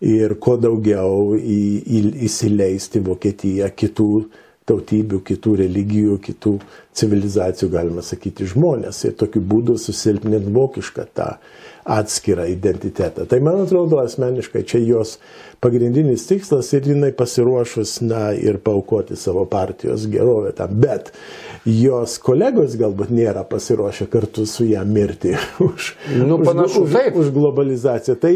ir 0.01 0.37
kuo 0.41 0.57
daugiau 0.61 1.35
į, 1.37 1.61
į, 1.81 2.05
įsileisti 2.29 3.03
Vokietiją 3.05 3.69
kitų 3.77 4.13
tautybių, 4.71 5.21
kitų 5.27 5.57
religijų, 5.65 6.19
kitų 6.25 6.57
civilizacijų, 6.97 7.71
galima 7.75 8.05
sakyti, 8.07 8.49
žmonės 8.51 9.05
ir 9.07 9.19
tokiu 9.19 9.43
būdu 9.43 9.77
susilpnint 9.81 10.49
vokišką 10.55 11.07
tą 11.17 11.35
atskirą 11.91 12.45
identitetą. 12.51 13.27
Tai 13.27 13.41
man 13.41 13.63
atrodo 13.65 13.99
asmeniškai 14.03 14.63
čia 14.69 14.81
jos 14.85 15.17
pagrindinis 15.65 16.27
tikslas 16.29 16.71
ir 16.77 16.87
jinai 16.93 17.11
pasiruošus, 17.17 17.97
na, 18.05 18.31
ir 18.37 18.61
paukoti 18.65 19.17
savo 19.19 19.47
partijos 19.51 20.07
gerovę 20.11 20.53
tam. 20.57 20.77
Bet 20.83 21.13
jos 21.67 22.19
kolegos 22.23 22.77
galbūt 22.81 23.13
nėra 23.15 23.45
pasiruošę 23.49 24.11
kartu 24.13 24.47
su 24.49 24.69
ją 24.71 24.85
mirti 24.89 25.35
už, 25.71 25.95
nu, 26.21 26.41
panašu, 26.45 26.85
už, 26.85 26.99
už, 27.01 27.23
už 27.25 27.33
globalizaciją. 27.37 28.19
Tai 28.21 28.35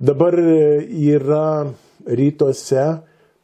dabar 0.00 0.38
yra 0.38 1.48
rytuose 2.06 2.86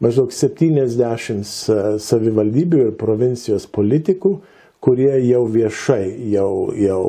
maždaug 0.01 0.33
70 0.35 2.01
savivaldybių 2.01 2.87
ir 2.87 2.97
provincijos 3.01 3.69
politikų, 3.71 4.39
kurie 4.81 5.13
jau 5.29 5.45
viešai, 5.53 6.05
jau, 6.33 6.51
jau 6.77 7.05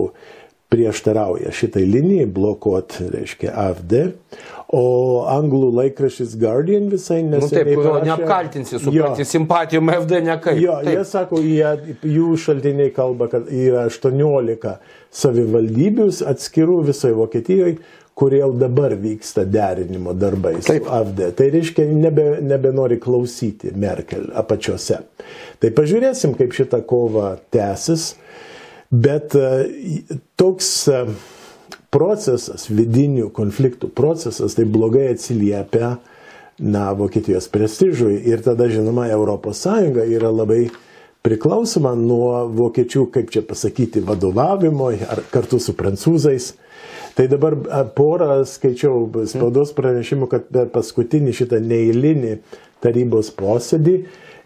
prieštarauja 0.71 1.51
šitai 1.51 1.83
linijai, 1.83 2.25
blokuot, 2.31 2.95
reiškia, 3.11 3.51
AFD. 3.59 3.95
O 4.71 4.83
anglų 5.27 5.67
laikraštis 5.75 6.37
Guardian 6.39 6.85
visai 6.91 7.19
neseniai. 7.25 7.41
Nu 7.43 7.49
taip, 7.51 7.71
kurio 7.75 7.95
neapkaltinsi, 8.07 8.79
supranti, 8.79 9.25
simpatijom 9.27 9.91
FD 9.97 10.21
nekaip. 10.29 10.61
Jo, 10.63 10.77
taip. 10.79 10.93
jie 10.95 11.03
sako, 11.09 11.41
jie, 11.43 11.97
jų 12.07 12.29
šaltiniai 12.39 12.93
kalba, 12.95 13.27
kad 13.33 13.51
yra 13.51 13.83
18 13.91 14.77
savivaldybių 15.21 16.07
atskirų 16.31 16.79
visoje 16.87 17.19
Vokietijoje, 17.19 17.75
kurie 18.17 18.41
jau 18.41 18.51
dabar 18.53 18.95
vyksta 18.99 19.45
derinimo 19.45 20.13
darbai 20.13 20.57
su 20.61 20.73
AFD. 20.73 21.21
Tai 21.37 21.49
reiškia, 21.53 21.85
nebe, 21.85 22.25
nebenori 22.43 22.99
klausyti 23.01 23.71
Merkel 23.75 24.27
apačiose. 24.37 24.99
Tai 25.61 25.71
pažiūrėsim, 25.77 26.35
kaip 26.37 26.55
šita 26.55 26.81
kova 26.87 27.35
tęsis. 27.53 28.11
Bet 28.91 29.37
e, 29.39 29.65
toks 30.35 30.69
e, 30.91 31.03
procesas, 31.95 32.67
vidinių 32.67 33.29
konfliktų 33.35 33.91
procesas, 33.95 34.57
tai 34.57 34.65
blogai 34.67 35.07
atsiliepia 35.13 35.95
na, 36.59 36.91
Vokietijos 36.97 37.47
prestižui. 37.51 38.17
Ir 38.27 38.43
tada, 38.43 38.67
žinoma, 38.71 39.07
ES 39.07 39.65
yra 40.11 40.31
labai 40.31 40.65
priklausoma 41.25 41.93
nuo 41.95 42.47
vokiečių, 42.51 43.05
kaip 43.13 43.31
čia 43.33 43.43
pasakyti, 43.45 44.03
vadovavimo 44.05 44.89
ar 44.91 45.23
kartu 45.31 45.59
su 45.61 45.75
prancūzais. 45.77 46.51
Tai 47.17 47.27
dabar 47.31 47.57
porą 47.95 48.41
skaičiau 48.47 49.05
spaudos 49.29 49.73
pranešimų, 49.77 50.29
kad 50.31 50.47
per 50.53 50.69
paskutinį 50.73 51.33
šitą 51.35 51.59
neįlinį 51.63 52.37
tarybos 52.81 53.31
posėdį 53.37 53.97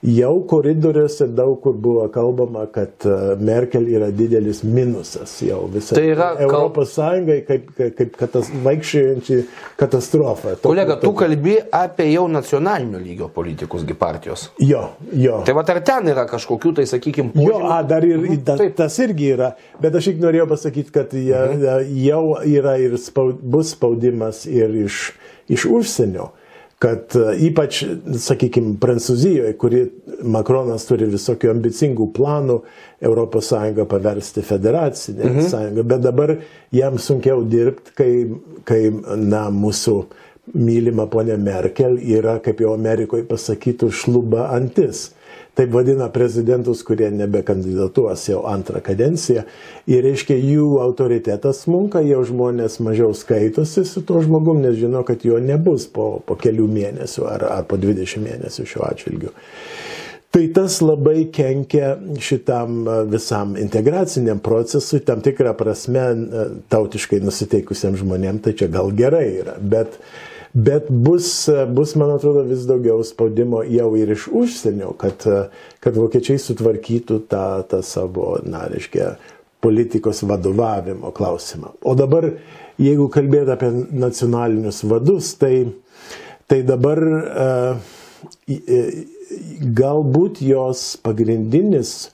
Jau 0.06 0.44
koridoriuose 0.46 1.26
daug 1.34 1.56
kur 1.64 1.74
buvo 1.82 2.04
kalbama, 2.14 2.66
kad 2.74 3.06
e, 3.06 3.14
Merkel 3.42 3.88
yra 3.90 4.12
didelis 4.14 4.60
minusas 4.64 5.34
jau 5.42 5.64
visai. 5.74 5.96
Tai 5.98 6.04
yra 6.12 6.28
Europos 6.46 6.92
Sąjungai 6.94 7.40
kaip, 7.48 7.72
kaip, 7.98 8.12
katas, 8.20 8.52
vaikščiojančiai 8.68 9.48
katastrofa. 9.80 10.54
Kolega, 10.62 11.00
tu 11.02 11.10
kalbi 11.18 11.56
apie 11.74 12.12
jau 12.12 12.28
nacionalinio 12.30 13.02
lygio 13.02 13.32
politikusgi 13.34 13.98
partijos. 13.98 14.46
Jo, 14.62 14.84
jo. 15.10 15.42
Tai 15.48 15.58
va 15.58 15.66
ar 15.74 15.82
ten 15.90 16.14
yra 16.14 16.28
kažkokių, 16.30 16.76
tai 16.82 16.88
sakykime, 16.92 17.34
požymų? 17.34 17.50
Jo, 17.50 17.66
a, 17.74 17.82
dar 17.90 18.06
ir 18.06 18.30
da, 18.46 18.60
tas 18.78 19.02
irgi 19.02 19.34
yra, 19.40 19.52
bet 19.82 19.98
aš 19.98 20.12
tik 20.12 20.22
norėjau 20.22 20.50
pasakyti, 20.54 20.94
kad 20.94 21.18
jie, 21.18 21.34
mhm. 21.34 21.94
jau 22.06 22.24
yra 22.46 22.78
ir 22.84 23.00
spaud, 23.02 23.42
bus 23.42 23.74
spaudimas 23.74 24.46
ir 24.46 24.84
iš, 24.86 25.08
iš 25.50 25.66
užsienio 25.66 26.30
kad 26.86 27.16
e, 27.18 27.34
ypač, 27.48 27.82
sakykime, 28.22 28.76
Prancūzijoje, 28.82 29.56
kuri 29.62 29.82
Makronas 30.36 30.86
turi 30.86 31.08
visokių 31.10 31.50
ambicingų 31.56 32.12
planų 32.14 32.60
ES 33.06 33.50
paversti 33.90 34.44
federacinę 34.46 35.26
mhm. 35.26 35.48
sąjungą, 35.50 35.88
bet 35.90 36.06
dabar 36.06 36.36
jam 36.76 37.00
sunkiau 37.02 37.44
dirbti, 37.50 37.96
kai, 37.98 38.12
kai 38.68 38.82
na, 39.18 39.48
mūsų 39.50 39.98
mylima 40.54 41.08
ponė 41.10 41.40
Merkel 41.42 41.98
yra, 41.98 42.38
kaip 42.46 42.62
jau 42.62 42.76
Amerikoje 42.78 43.26
pasakytų, 43.30 43.90
šluba 43.90 44.50
antis 44.54 45.10
taip 45.56 45.74
vadina 45.74 46.10
prezidentus, 46.12 46.84
kurie 46.84 47.10
nebekandidatuos 47.12 48.28
jau 48.30 48.42
antrą 48.52 48.82
kadenciją. 48.84 49.46
Ir 49.88 50.04
reiškia, 50.04 50.36
jų 50.36 50.68
autoritetas 50.84 51.64
smunka, 51.64 52.04
jau 52.04 52.22
žmonės 52.28 52.82
mažiau 52.84 53.16
skaitosi 53.16 53.86
su 53.88 54.04
tuo 54.06 54.22
žmogum, 54.26 54.60
nes 54.66 54.76
žino, 54.80 55.06
kad 55.08 55.24
jo 55.26 55.40
nebus 55.40 55.88
po, 55.92 56.20
po 56.28 56.36
kelių 56.40 56.68
mėnesių 56.76 57.28
ar, 57.32 57.48
ar 57.62 57.70
po 57.70 57.80
20 57.80 58.24
mėnesių 58.26 58.68
šiuo 58.74 58.86
atžvilgiu. 58.90 59.32
Tai 60.36 60.44
tas 60.52 60.82
labai 60.84 61.30
kenkia 61.32 61.94
šitam 62.20 62.82
visam 63.08 63.54
integraciniam 63.56 64.42
procesui, 64.44 65.00
tam 65.08 65.24
tikrą 65.24 65.54
prasme 65.56 66.04
tautiškai 66.68 67.22
nusiteikusiam 67.24 67.96
žmonėm, 67.96 68.44
tai 68.44 68.52
čia 68.60 68.68
gal 68.74 68.92
gerai 68.92 69.30
yra, 69.38 69.56
bet 69.64 69.96
uh, 69.96 70.35
Bet 70.56 70.86
bus, 70.90 71.50
bus, 71.68 71.96
man 72.00 72.14
atrodo, 72.16 72.46
vis 72.48 72.62
daugiau 72.64 73.02
spaudimo 73.04 73.60
jau 73.68 73.90
ir 74.00 74.14
iš 74.14 74.30
užsienio, 74.32 74.94
kad, 74.96 75.26
kad 75.84 75.98
vokiečiai 76.00 76.40
sutvarkytų 76.40 77.18
tą, 77.28 77.48
tą 77.68 77.82
savo, 77.84 78.38
na, 78.48 78.62
reiškia, 78.72 79.10
politikos 79.60 80.22
vadovavimo 80.24 81.12
klausimą. 81.12 81.74
O 81.84 81.96
dabar, 82.00 82.30
jeigu 82.80 83.10
kalbėt 83.12 83.52
apie 83.52 83.68
nacionalinius 84.00 84.80
vadus, 84.88 85.34
tai, 85.42 85.66
tai 86.48 86.62
dabar 86.64 87.04
e, 87.04 87.50
galbūt 89.76 90.40
jos 90.46 90.86
pagrindinis 91.04 92.14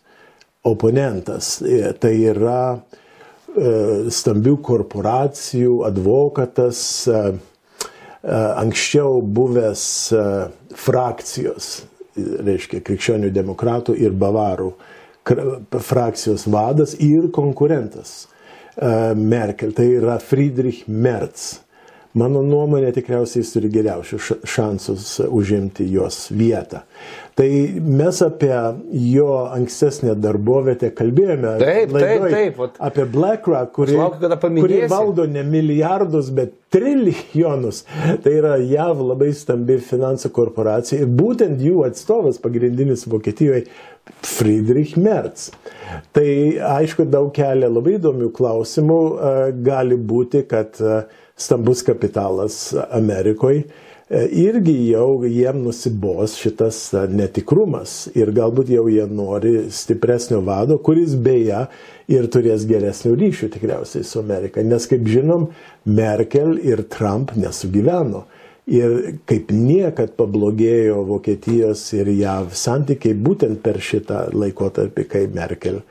oponentas 0.65 1.59
e, 1.61 1.93
tai 1.93 2.15
yra 2.33 2.63
e, 2.73 4.09
stambių 4.09 4.57
korporacijų 4.65 5.83
advokatas, 5.91 6.83
e, 7.05 7.23
E, 7.27 7.50
anksčiau 8.29 9.21
buvęs 9.21 9.83
e, 10.13 10.25
frakcijos, 10.77 11.71
reiškia 12.45 12.81
krikščionių 12.85 13.31
demokratų 13.33 13.95
ir 13.97 14.13
bavarų 14.13 14.71
frakcijos 15.81 16.47
vadas 16.49 16.93
ir 17.01 17.29
konkurentas 17.33 18.27
e, 18.75 19.13
Merkel, 19.17 19.73
tai 19.77 19.87
yra 19.97 20.19
Friedrich 20.21 20.85
Merz. 20.87 21.61
Mano 22.19 22.41
nuomonė 22.43 22.89
tikriausiai 22.91 23.39
jis 23.39 23.53
turi 23.53 23.69
geriausius 23.71 24.33
šansus 24.43 25.13
užimti 25.31 25.85
jos 25.93 26.25
vietą. 26.35 26.81
Tai 27.39 27.47
mes 27.79 28.17
apie 28.25 28.51
jo 29.13 29.27
ankstesnę 29.47 30.17
darbovietę 30.19 30.89
kalbėjome. 30.97 31.53
Taip, 31.61 31.93
laidoj, 31.95 32.33
taip, 32.33 32.59
taip. 32.59 32.81
Apie 32.83 33.05
BlackRock, 33.13 33.71
kuri, 33.77 33.95
Laukiu, 33.95 34.31
kuri 34.59 34.81
valdo 34.91 35.25
ne 35.31 35.45
milijardus, 35.47 36.33
bet 36.35 36.57
trilijonus. 36.75 37.85
Tai 38.23 38.35
yra 38.41 38.57
JAV 38.59 39.05
labai 39.13 39.31
stambi 39.37 39.79
finansų 39.79 40.33
korporacija 40.35 41.05
ir 41.05 41.15
būtent 41.15 41.63
jų 41.63 41.85
atstovas 41.87 42.41
pagrindinis 42.43 43.07
Vokietijoje 43.07 43.63
Friedrich 44.27 44.97
Merz. 44.99 45.49
Tai 46.11 46.27
aišku, 46.75 47.07
daug 47.07 47.31
kelia 47.35 47.71
labai 47.71 47.95
įdomių 48.01 48.31
klausimų. 48.35 49.01
Gali 49.63 49.95
būti, 49.95 50.43
kad 50.51 50.75
stambus 51.41 51.81
kapitalas 51.87 52.67
Amerikoje, 52.91 53.65
irgi 54.11 54.75
jau 54.91 55.23
jiem 55.23 55.61
nusibos 55.63 56.33
šitas 56.39 56.79
netikrumas 57.11 58.09
ir 58.17 58.33
galbūt 58.35 58.73
jau 58.73 58.83
jie 58.91 59.05
nori 59.07 59.53
stipresnio 59.71 60.41
vado, 60.43 60.77
kuris 60.83 61.15
beje 61.15 61.63
ir 62.11 62.27
turės 62.33 62.65
geresnių 62.67 63.15
ryšių 63.21 63.49
tikriausiai 63.53 64.03
su 64.03 64.19
Amerika, 64.19 64.63
nes 64.63 64.87
kaip 64.91 65.07
žinom, 65.07 65.47
Merkel 65.87 66.57
ir 66.59 66.83
Trump 66.91 67.35
nesugyveno. 67.39 68.25
Ir 68.71 69.17
kaip 69.27 69.49
niekad 69.51 70.13
pablogėjo 70.19 71.01
Vokietijos 71.07 71.81
ir 71.97 72.11
JAV 72.13 72.51
santykiai 72.55 73.15
būtent 73.17 73.63
per 73.63 73.79
šitą 73.81 74.27
laikotarpį, 74.35 75.07
kai 75.09 75.23
Merkel 75.33 75.81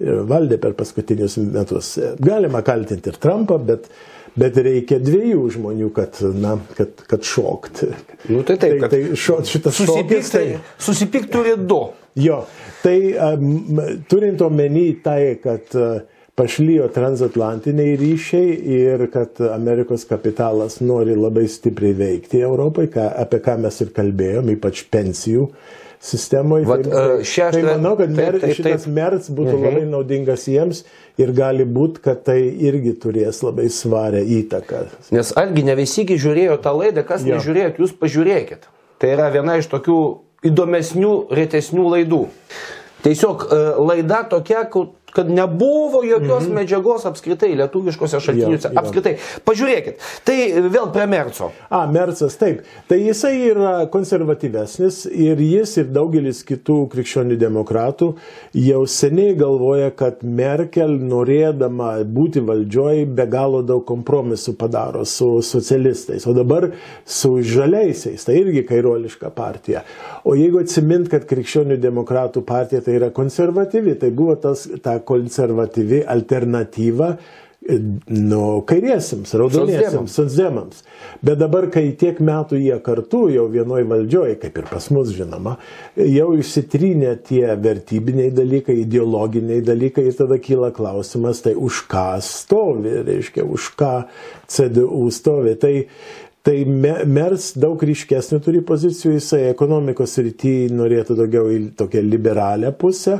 valdė 0.00 0.60
per 0.60 0.76
paskutinius 0.78 1.36
metus. 1.42 1.96
Galima 2.22 2.62
kaltinti 2.64 3.10
ir 3.12 3.18
Trumpą, 3.20 3.58
bet 3.60 3.90
bet 4.38 4.60
reikia 4.62 5.00
dviejų 5.02 5.46
žmonių, 5.56 5.90
kad, 5.96 6.20
na, 6.36 6.56
kad, 6.76 7.02
kad 7.10 7.26
šokt. 7.26 7.84
Nu, 8.28 8.44
tai 8.46 8.58
taip, 8.60 8.78
tai, 8.84 8.90
tai 8.92 9.18
šo, 9.18 9.40
šitas 9.46 9.80
susipykt, 9.80 10.30
tai, 10.34 10.44
susipykt 10.82 11.32
turi 11.34 11.56
du. 11.58 11.82
Jo, 12.18 12.42
tai 12.82 12.96
um, 13.14 13.82
turint 14.10 14.42
omeny 14.42 14.88
tai, 15.04 15.36
kad 15.42 15.78
uh, 15.78 16.00
pašlyjo 16.40 16.88
transatlantiniai 16.94 17.96
ryšiai 18.00 18.54
ir 18.76 19.06
kad 19.12 19.40
Amerikos 19.52 20.06
kapitalas 20.08 20.78
nori 20.80 21.16
labai 21.18 21.46
stipriai 21.50 21.96
veikti 21.98 22.40
Europai, 22.46 22.88
ką, 22.92 23.06
apie 23.24 23.42
ką 23.44 23.58
mes 23.60 23.80
ir 23.84 23.92
kalbėjom, 23.96 24.48
ypač 24.54 24.86
pensijų 24.92 25.50
sistemoje. 26.00 26.64
Vat, 26.68 26.82
tai, 26.86 27.18
uh, 27.20 27.22
šešta, 27.26 27.58
tai 27.58 27.62
manau, 27.68 27.92
kad 27.98 28.12
mer, 28.14 28.38
taip, 28.38 28.46
taip, 28.46 28.56
šitas 28.58 28.86
taip. 28.86 28.96
merts 28.96 29.30
būtų 29.30 29.54
mhm. 29.58 29.66
labai 29.68 29.84
naudingas 29.90 30.46
jiems 30.48 30.82
ir 31.20 31.34
gali 31.36 31.66
būti, 31.68 32.02
kad 32.06 32.24
tai 32.26 32.38
irgi 32.48 32.96
turės 33.02 33.42
labai 33.44 33.68
svarę 33.72 34.24
įtaką. 34.40 34.86
Nes 35.14 35.32
argi 35.40 35.66
ne 35.68 35.76
visigi 35.78 36.16
žiūrėjo 36.20 36.58
tą 36.64 36.74
laidą, 36.78 37.04
kas 37.06 37.26
jo. 37.26 37.36
nežiūrėjot, 37.36 37.80
jūs 37.84 37.94
pažiūrėkit. 38.00 38.68
Tai 39.00 39.14
yra 39.14 39.30
viena 39.32 39.60
iš 39.60 39.68
tokių 39.72 40.00
įdomesnių, 40.50 41.14
retesnių 41.36 41.86
laidų. 41.94 42.24
Tiesiog 43.04 43.46
e, 43.48 43.58
laida 43.80 44.22
tokia, 44.28 44.66
kad 45.14 45.30
nebuvo 45.30 46.02
jokios 46.04 46.44
mm 46.44 46.50
-hmm. 46.50 46.54
medžiagos 46.54 47.06
apskritai 47.06 47.54
lietuviškose 47.54 48.20
šaltiniuose. 48.20 48.68
Jo, 48.68 48.72
jo. 48.74 48.80
Apskritai. 48.80 49.16
Pažiūrėkit. 49.44 49.94
Tai 50.24 50.36
vėl 50.70 50.92
prie 50.92 51.06
Merco. 51.06 51.50
A, 51.68 51.86
Mercas, 51.86 52.36
taip. 52.36 52.62
Tai 52.88 52.98
jisai 52.98 53.34
yra 53.50 53.86
konservatyvesnis 53.90 55.06
ir 55.06 55.40
jis 55.40 55.76
ir 55.76 55.84
daugelis 55.84 56.44
kitų 56.44 56.88
krikščionių 56.92 57.36
demokratų 57.36 58.14
jau 58.54 58.86
seniai 58.86 59.34
galvoja, 59.34 59.90
kad 59.90 60.22
Merkel 60.22 60.98
norėdama 61.00 62.04
būti 62.04 62.40
valdžioj 62.40 63.04
be 63.06 63.26
galo 63.26 63.62
daug 63.62 63.84
kompromisų 63.86 64.56
padaro 64.56 65.04
su 65.04 65.42
socialistais. 65.42 66.26
O 66.26 66.32
dabar 66.32 66.70
su 67.04 67.42
žaliaisiais. 67.42 68.24
Tai 68.24 68.36
irgi 68.36 68.64
kairoliška 68.68 69.30
partija. 69.30 69.82
O 70.24 70.34
jeigu 70.38 70.60
atsimint, 70.60 71.08
kad 71.10 71.24
krikščionių 71.28 71.78
demokratų 71.80 72.42
partija 72.46 72.80
tai 72.84 72.98
yra 72.98 73.10
konservatyvi, 73.14 73.96
tai 74.00 74.10
buvo 74.10 74.36
tas, 74.40 74.66
ta 74.84 74.99
konservatyvi 75.06 76.02
alternatyva 76.08 77.10
e, 77.14 77.76
nu, 78.08 78.42
kairiesiems, 78.68 79.34
raudoniesiems, 79.36 80.14
socdemams. 80.14 80.84
Bet 81.24 81.40
dabar, 81.40 81.68
kai 81.72 81.90
tiek 82.00 82.20
metų 82.24 82.60
jie 82.60 82.78
kartu 82.84 83.26
jau 83.34 83.44
vienoj 83.52 83.84
valdžioje, 83.90 84.38
kaip 84.42 84.62
ir 84.62 84.70
pas 84.70 84.86
mus 84.94 85.12
žinoma, 85.16 85.56
jau 86.00 86.30
išsitrynė 86.40 87.16
tie 87.28 87.44
vertybiniai 87.60 88.32
dalykai, 88.36 88.80
ideologiniai 88.84 89.60
dalykai 89.66 90.06
ir 90.08 90.16
tada 90.18 90.40
kyla 90.40 90.72
klausimas, 90.76 91.44
tai 91.44 91.56
už 91.58 91.84
ką 91.90 92.08
stovi, 92.24 92.96
reiškia, 93.10 93.44
už 93.44 93.72
ką 93.80 93.94
CDU 94.50 95.06
stovi. 95.14 95.58
Tai 95.60 95.74
Tai 96.40 96.56
Mers 96.64 97.50
daug 97.60 97.82
ryškesnių 97.84 98.38
turi 98.40 98.60
pozicijų, 98.64 99.18
jisai 99.18 99.42
ekonomikos 99.50 100.14
rytyje 100.24 100.70
norėtų 100.72 101.18
daugiau 101.18 101.50
į 101.52 101.58
tokią 101.76 102.00
liberalią 102.06 102.70
pusę 102.80 103.18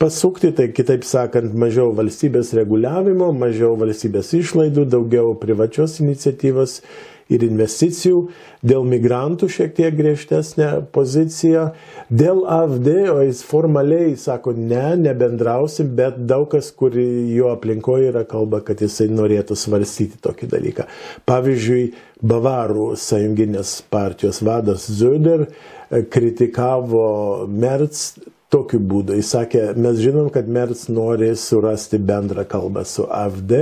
pasukti, 0.00 0.54
tai 0.56 0.70
kitaip 0.72 1.04
sakant, 1.04 1.52
mažiau 1.52 1.92
valstybės 1.94 2.54
reguliavimo, 2.56 3.28
mažiau 3.36 3.76
valstybės 3.78 4.32
išlaidų, 4.40 4.86
daugiau 4.96 5.34
privačios 5.42 5.98
iniciatyvos 6.00 6.78
ir 7.32 7.44
investicijų, 7.46 8.18
dėl 8.66 8.86
migrantų 8.88 9.48
šiek 9.52 9.74
tiek 9.78 9.96
griežtesnė 9.98 10.68
pozicija, 10.94 11.70
dėl 12.12 12.44
AFD, 12.46 12.88
o 13.12 13.18
jis 13.24 13.42
formaliai 13.46 14.14
sako, 14.20 14.54
ne, 14.56 14.92
nebendrausim, 15.00 15.92
bet 15.98 16.20
daug 16.30 16.48
kas, 16.52 16.70
kur 16.76 16.94
jo 16.96 17.52
aplinkoje 17.52 18.12
yra 18.12 18.24
kalba, 18.28 18.62
kad 18.66 18.82
jisai 18.84 19.08
norėtų 19.12 19.58
svarstyti 19.58 20.20
tokį 20.22 20.50
dalyką. 20.54 20.88
Pavyzdžiui, 21.28 21.84
Bavarų 22.22 22.92
sąjunginės 23.02 23.80
partijos 23.90 24.38
vadas 24.46 24.84
Zöder 24.86 25.48
kritikavo 25.90 27.48
Merz 27.50 28.12
tokiu 28.52 28.80
būdu. 28.84 29.16
Jis 29.16 29.30
sakė, 29.32 29.62
mes 29.80 29.98
žinom, 30.02 30.28
kad 30.32 30.48
Merz 30.52 30.84
nori 30.92 31.30
surasti 31.38 31.98
bendrą 32.02 32.44
kalbą 32.48 32.84
su 32.88 33.06
AFD, 33.08 33.54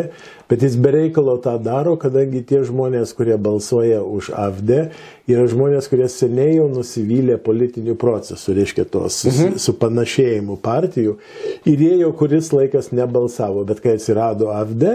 bet 0.51 0.65
jis 0.67 0.77
bereikalo 0.83 1.37
tą 1.43 1.55
daro, 1.63 1.95
kadangi 2.01 2.43
tie 2.47 2.65
žmonės, 2.67 3.13
kurie 3.15 3.37
balsuoja 3.41 4.01
už 4.03 4.33
AFD, 4.35 4.73
yra 5.31 5.45
žmonės, 5.51 5.87
kurie 5.91 6.09
seniai 6.11 6.57
jau 6.57 6.67
nusivylė 6.73 7.39
politinių 7.45 7.95
procesų, 8.01 8.57
reiškia 8.59 8.87
tos 8.91 9.23
mhm. 9.31 9.61
su 9.63 9.77
panašėjimu 9.79 10.59
partijų, 10.65 11.19
ir 11.71 11.85
jie 11.87 11.93
jau 12.03 12.11
kuris 12.19 12.51
laikas 12.55 12.91
nebalsavo, 12.97 13.63
bet 13.69 13.83
kai 13.85 13.95
atsirado 13.99 14.51
AFD, 14.57 14.89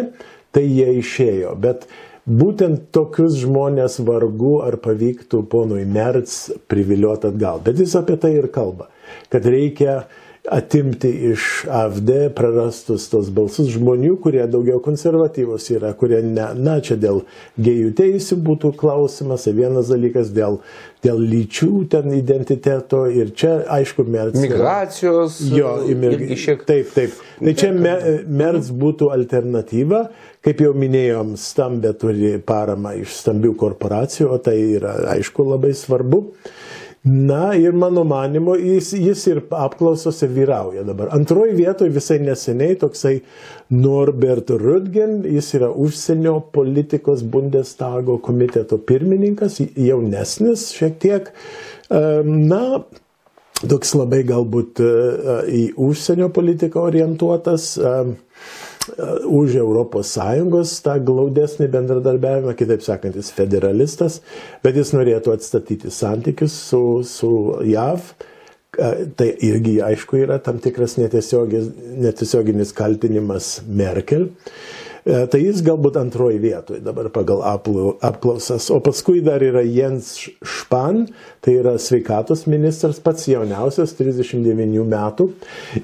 tai 0.55 0.65
jie 0.65 0.89
išėjo. 0.99 1.53
Bet 1.59 1.87
būtent 2.27 2.89
tokius 2.95 3.37
žmonės 3.39 4.01
vargu 4.03 4.57
ar 4.65 4.75
pavyktų 4.83 5.45
ponui 5.51 5.85
Merz 5.87 6.49
priviliuoti 6.67 7.31
atgal. 7.31 7.63
Bet 7.63 7.79
jis 7.79 7.95
apie 7.99 8.19
tai 8.19 8.33
ir 8.41 8.49
kalba 8.51 8.89
kad 9.33 9.47
reikia 9.49 10.03
atimti 10.51 11.09
iš 11.09 11.65
AFD 11.69 12.09
prarastus 12.35 13.07
tos 13.09 13.29
balsus 13.33 13.71
žmonių, 13.73 14.15
kurie 14.21 14.43
daugiau 14.49 14.77
konservatyvus 14.83 15.71
yra, 15.73 15.93
kurie, 15.97 16.19
ne, 16.21 16.51
na, 16.59 16.77
čia 16.85 16.97
dėl 17.01 17.23
gėjų 17.57 17.93
teisų 17.97 18.37
būtų 18.45 18.75
klausimas, 18.77 19.47
tai 19.47 19.55
vienas 19.57 19.89
dalykas 19.89 20.29
dėl, 20.35 20.59
dėl 21.05 21.23
lyčių 21.31 21.71
ten 21.89 22.13
identiteto 22.13 23.05
ir 23.09 23.33
čia, 23.37 23.57
aišku, 23.77 24.05
Merz. 24.05 24.37
Migracijos. 24.41 25.39
Jo, 25.49 25.79
imig... 25.89 26.27
šiek... 26.37 26.65
Taip, 26.67 26.93
taip. 26.93 27.17
Tai 27.41 27.57
čia 27.57 27.73
me, 27.73 27.95
Merz 28.29 28.69
būtų 28.69 29.09
alternatyva, 29.15 30.05
kaip 30.45 30.61
jau 30.61 30.75
minėjom, 30.77 31.33
stambė 31.41 31.95
turi 31.97 32.35
paramą 32.45 32.93
iš 33.01 33.17
stambių 33.23 33.55
korporacijų, 33.59 34.29
o 34.37 34.41
tai 34.45 34.59
yra, 34.77 34.99
aišku, 35.17 35.49
labai 35.55 35.73
svarbu. 35.77 36.27
Na 37.05 37.53
ir 37.53 37.71
mano 37.77 38.01
manimo, 38.03 38.55
jis, 38.57 38.89
jis 38.97 39.27
ir 39.29 39.41
apklausose 39.53 40.25
vyrauja 40.33 40.81
dabar. 40.87 41.11
Antroji 41.13 41.53
vietoje 41.53 41.93
visai 41.93 42.17
neseniai 42.23 42.79
toksai 42.81 43.19
Norbert 43.77 44.49
Rudgen, 44.49 45.19
jis 45.29 45.51
yra 45.59 45.69
užsienio 45.69 46.39
politikos 46.55 47.21
Bundestago 47.21 48.17
komiteto 48.25 48.79
pirmininkas, 48.81 49.59
jaunesnis 49.77 50.71
šiek 50.73 50.97
tiek. 51.03 51.29
Na, 52.25 52.63
toks 53.61 53.93
labai 53.93 54.23
galbūt 54.25 54.81
e, 54.81 54.91
į 55.45 55.63
užsienio 55.85 56.31
politiką 56.33 56.87
orientuotas 56.89 57.75
už 59.25 59.57
ES 59.61 60.75
tą 60.85 60.95
glaudesnį 61.07 61.67
bendradarbiavimą, 61.73 62.53
kitaip 62.57 62.85
sakant, 62.85 63.17
jis 63.17 63.31
federalistas, 63.35 64.21
bet 64.63 64.77
jis 64.77 64.93
norėtų 64.95 65.33
atstatyti 65.35 65.91
santykius 65.93 66.55
su, 66.69 66.81
su 67.07 67.31
JAV. 67.65 68.13
Tai 68.75 69.27
irgi, 69.47 69.77
aišku, 69.79 70.17
yra 70.19 70.35
tam 70.43 70.57
tikras 70.59 70.97
netiesioginis, 70.99 71.69
netiesioginis 72.03 72.73
kaltinimas 72.75 73.61
Merkel. 73.71 74.33
Tai 75.05 75.37
jis 75.37 75.61
galbūt 75.61 75.99
antroji 76.01 76.39
vietoje 76.41 76.81
dabar 76.83 77.11
pagal 77.13 77.43
apklausas. 77.45 78.71
O 78.73 78.79
paskui 78.83 79.21
dar 79.23 79.43
yra 79.45 79.61
Jens 79.61 80.15
Špan, 80.41 81.05
tai 81.45 81.59
yra 81.61 81.75
sveikatos 81.79 82.47
ministras, 82.49 82.97
pats 82.99 83.29
jauniausias, 83.29 83.93
39 83.99 84.81
metų. 84.89 85.29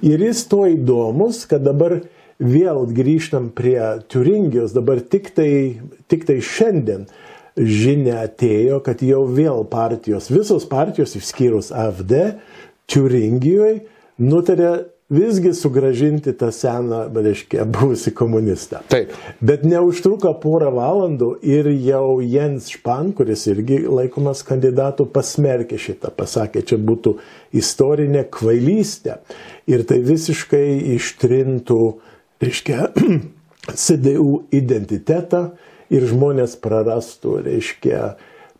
Ir 0.02 0.26
jis 0.26 0.42
to 0.50 0.66
įdomus, 0.74 1.46
kad 1.48 1.64
dabar 1.64 2.02
vėl 2.42 2.88
grįžtam 2.90 3.52
prie 3.56 3.80
Turingijos, 4.10 4.74
dabar 4.74 5.02
tik 5.02 5.32
tai, 5.38 5.82
tik 6.12 6.26
tai 6.28 6.40
šiandien 6.42 7.06
žinia 7.58 8.24
atėjo, 8.26 8.80
kad 8.86 9.04
jau 9.06 9.26
vėl 9.30 9.66
partijos, 9.70 10.32
visos 10.34 10.66
partijos 10.70 11.16
išskyrus 11.20 11.72
AFD, 11.76 12.18
Turingijoje 12.92 13.86
nutarė 14.22 14.72
visgi 15.12 15.52
sugražinti 15.56 16.32
tą 16.40 16.48
seną, 16.56 17.02
reiškia, 17.12 17.66
buvusi 17.68 18.14
komunistą. 18.16 18.80
Taip. 18.92 19.12
Bet 19.44 19.66
neužtruko 19.68 20.32
porą 20.40 20.70
valandų 20.76 21.34
ir 21.44 21.68
jau 21.84 22.22
Jens 22.24 22.70
Špan, 22.72 23.12
kuris 23.16 23.44
irgi 23.52 23.82
laikomas 23.92 24.46
kandidatu, 24.48 25.06
pasmerkė 25.12 25.80
šitą, 25.80 26.14
pasakė, 26.16 26.64
čia 26.64 26.80
būtų 26.80 27.18
istorinė 27.60 28.24
kvailystė. 28.32 29.20
Ir 29.72 29.84
tai 29.88 30.00
visiškai 30.08 30.96
ištrintų 30.96 31.82
uh, 31.90 32.11
reiškia, 32.42 32.90
CDU 33.84 34.44
identitetą 34.56 35.52
ir 35.92 36.08
žmonės 36.10 36.58
prarastų, 36.62 37.38
reiškia, 37.46 38.02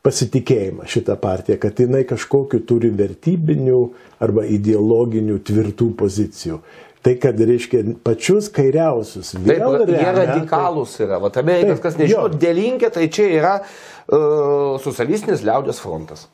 pasitikėjimą 0.02 0.88
šitą 0.90 1.16
partiją, 1.22 1.60
kad 1.62 1.78
jinai 1.80 2.02
kažkokiu 2.10 2.64
turi 2.66 2.90
vertybinių 2.98 3.82
arba 4.26 4.48
ideologinių 4.50 5.38
tvirtų 5.46 5.92
pozicijų. 6.00 6.58
Tai 7.02 7.16
kad, 7.18 7.40
reiškia, 7.50 7.82
pačius 8.06 8.50
kairiausius. 8.54 9.32
Taip, 9.34 9.48
remia, 9.50 9.86
jie 9.90 10.12
radikalūs 10.18 11.00
yra. 11.02 11.18
Va, 11.22 11.32
Amerikas, 11.42 11.80
kas 11.82 11.98
nežino, 11.98 12.28
dėlinkė, 12.30 12.92
tai 12.94 13.08
čia 13.14 13.26
yra 13.40 13.56
uh, 13.62 14.78
socialistinis 14.84 15.42
liaudės 15.46 15.82
frontas. 15.82 16.28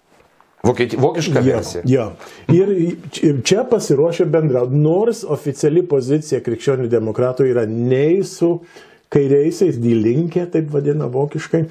Vokiška 0.63 1.41
versija. 1.45 1.83
Jo, 1.85 2.09
jo. 2.49 2.65
Ir, 3.23 3.41
čia 3.45 3.63
pasiruošę 3.69 4.25
bendrauti, 4.31 4.75
nors 4.75 5.23
oficiali 5.23 5.83
pozicija 5.87 6.41
krikščionių 6.43 6.89
demokratų 6.91 7.45
yra 7.51 7.67
nei 7.69 8.23
su 8.25 8.57
kairiaisiais, 9.13 9.77
dylinkė, 9.79 10.47
taip 10.51 10.71
vadina 10.73 11.07
vokiškai, 11.11 11.61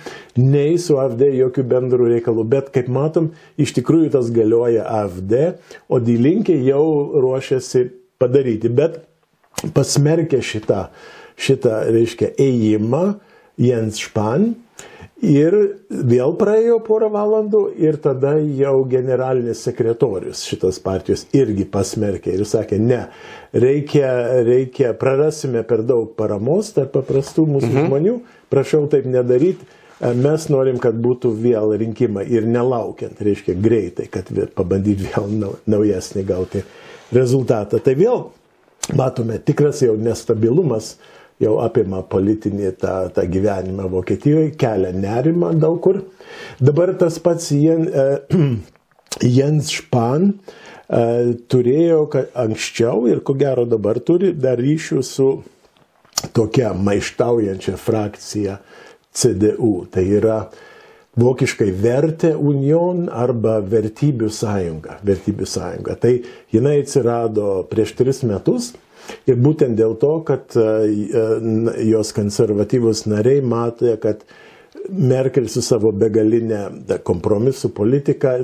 nei 0.41 0.79
su 0.81 0.97
AFD 1.01 1.27
jokių 1.37 1.67
bendrų 1.69 2.09
reikalų. 2.15 2.47
Bet 2.55 2.71
kaip 2.75 2.89
matom, 2.93 3.33
iš 3.61 3.75
tikrųjų 3.77 4.15
tas 4.15 4.31
galioja 4.35 4.87
AFD, 5.03 5.35
o 5.93 6.01
dylinkė 6.01 6.57
jau 6.65 6.87
ruošiasi 7.21 7.89
padaryti. 8.23 8.73
Bet 8.73 9.03
pasmerkė 9.77 10.41
šitą, 10.45 10.87
šitą 11.37 11.83
reiškia, 11.93 12.33
ėjimą 12.41 13.05
Jens 13.61 14.01
Špan 14.01 14.55
Ir 15.25 15.55
vėl 15.89 16.35
praėjo 16.37 16.77
porą 16.85 17.09
valandų 17.09 17.63
ir 17.81 17.97
tada 18.05 18.35
jau 18.37 18.83
generalinis 18.85 19.63
sekretorius 19.65 20.43
šitos 20.45 20.77
partijos 20.85 21.25
irgi 21.33 21.65
pasmerkė 21.73 22.35
ir 22.37 22.45
sakė, 22.45 22.77
ne, 22.77 22.99
reikia, 23.57 24.11
reikia, 24.45 24.93
prarasime 25.01 25.65
per 25.65 25.87
daug 25.89 26.13
paramos 26.21 26.69
tarp 26.77 26.93
paprastų 26.99 27.47
mūsų 27.49 27.73
mhm. 27.73 27.89
žmonių, 27.89 28.15
prašau 28.53 28.83
taip 28.93 29.09
nedaryti, 29.09 29.65
mes 30.21 30.49
norim, 30.53 30.77
kad 30.85 31.01
būtų 31.01 31.33
vėl 31.41 31.73
rinkimai 31.81 32.27
ir 32.29 32.45
nelaukiant, 32.45 33.17
reiškia 33.17 33.57
greitai, 33.57 34.11
kad 34.13 34.29
pabandyti 34.55 35.09
vėl 35.15 35.57
naujesnį 35.65 36.27
gauti 36.29 36.61
rezultatą. 37.17 37.81
Tai 37.81 37.97
vėl 37.97 38.27
matome 38.93 39.41
tikras 39.41 39.81
jau 39.81 39.97
nestabilumas 39.97 40.99
jau 41.43 41.57
apima 41.65 42.03
politinį 42.07 42.71
tą, 42.81 42.95
tą 43.15 43.27
gyvenimą 43.29 43.91
Vokietijoje, 43.93 44.55
kelia 44.61 44.93
nerimą 44.97 45.53
daug 45.61 45.81
kur. 45.85 46.01
Dabar 46.61 46.95
tas 46.99 47.19
pats 47.23 47.51
Jen, 47.53 47.89
uh, 47.91 48.57
Jens 49.37 49.73
Špan 49.75 50.31
uh, 50.33 51.35
turėjo 51.51 52.07
anksčiau 52.47 53.05
ir 53.11 53.21
ko 53.27 53.37
gero 53.39 53.67
dabar 53.69 54.01
turi 54.01 54.33
dar 54.33 54.61
ryšių 54.63 55.03
su 55.05 55.31
tokia 56.37 56.73
maištaujančia 56.73 57.77
frakcija 57.81 58.57
CDU. 59.17 59.87
Tai 59.93 60.05
yra 60.05 60.39
vokiškai 61.17 61.69
vertė 61.81 62.33
union 62.37 63.07
arba 63.13 63.59
vertybių 63.65 64.29
sąjunga. 64.33 64.99
Vertybių 65.07 65.49
sąjunga. 65.49 65.97
Tai 66.01 66.13
jinai 66.53 66.81
atsirado 66.83 67.63
prieš 67.71 67.95
tris 68.01 68.23
metus 68.25 68.73
Ir 69.27 69.39
būtent 69.43 69.79
dėl 69.79 69.97
to, 70.01 70.13
kad 70.27 70.57
e, 70.59 70.63
e, 70.63 71.25
jos 71.91 72.13
konservatyvus 72.17 73.07
nariai 73.11 73.43
matė, 73.45 73.97
kad 74.03 74.27
Merkel 74.87 75.49
su 75.51 75.65
savo 75.67 75.91
begalinė 75.91 76.93
kompromisų 77.07 77.73
politika 77.75 78.37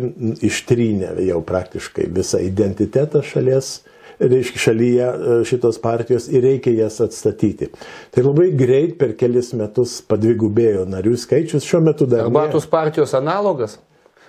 ištrynė 0.43 1.15
jau 1.29 1.39
praktiškai 1.47 2.09
visą 2.11 2.41
identitetą 2.43 3.23
šalies, 3.27 3.77
reiškia 4.23 4.63
šalyje 4.65 5.07
e, 5.07 5.37
šitos 5.49 5.79
partijos 5.83 6.29
ir 6.33 6.45
reikia 6.47 6.75
jas 6.83 7.01
atstatyti. 7.05 7.71
Tai 8.15 8.27
labai 8.27 8.51
greit 8.59 8.99
per 8.99 9.15
kelis 9.19 9.53
metus 9.59 10.01
padvigubėjo 10.09 10.85
narių 10.91 11.17
skaičius, 11.21 11.67
šiuo 11.67 11.83
metu 11.87 12.11
dar. 12.11 12.27
Arbatos 12.27 12.67
partijos 12.71 13.15
analogas? 13.19 13.79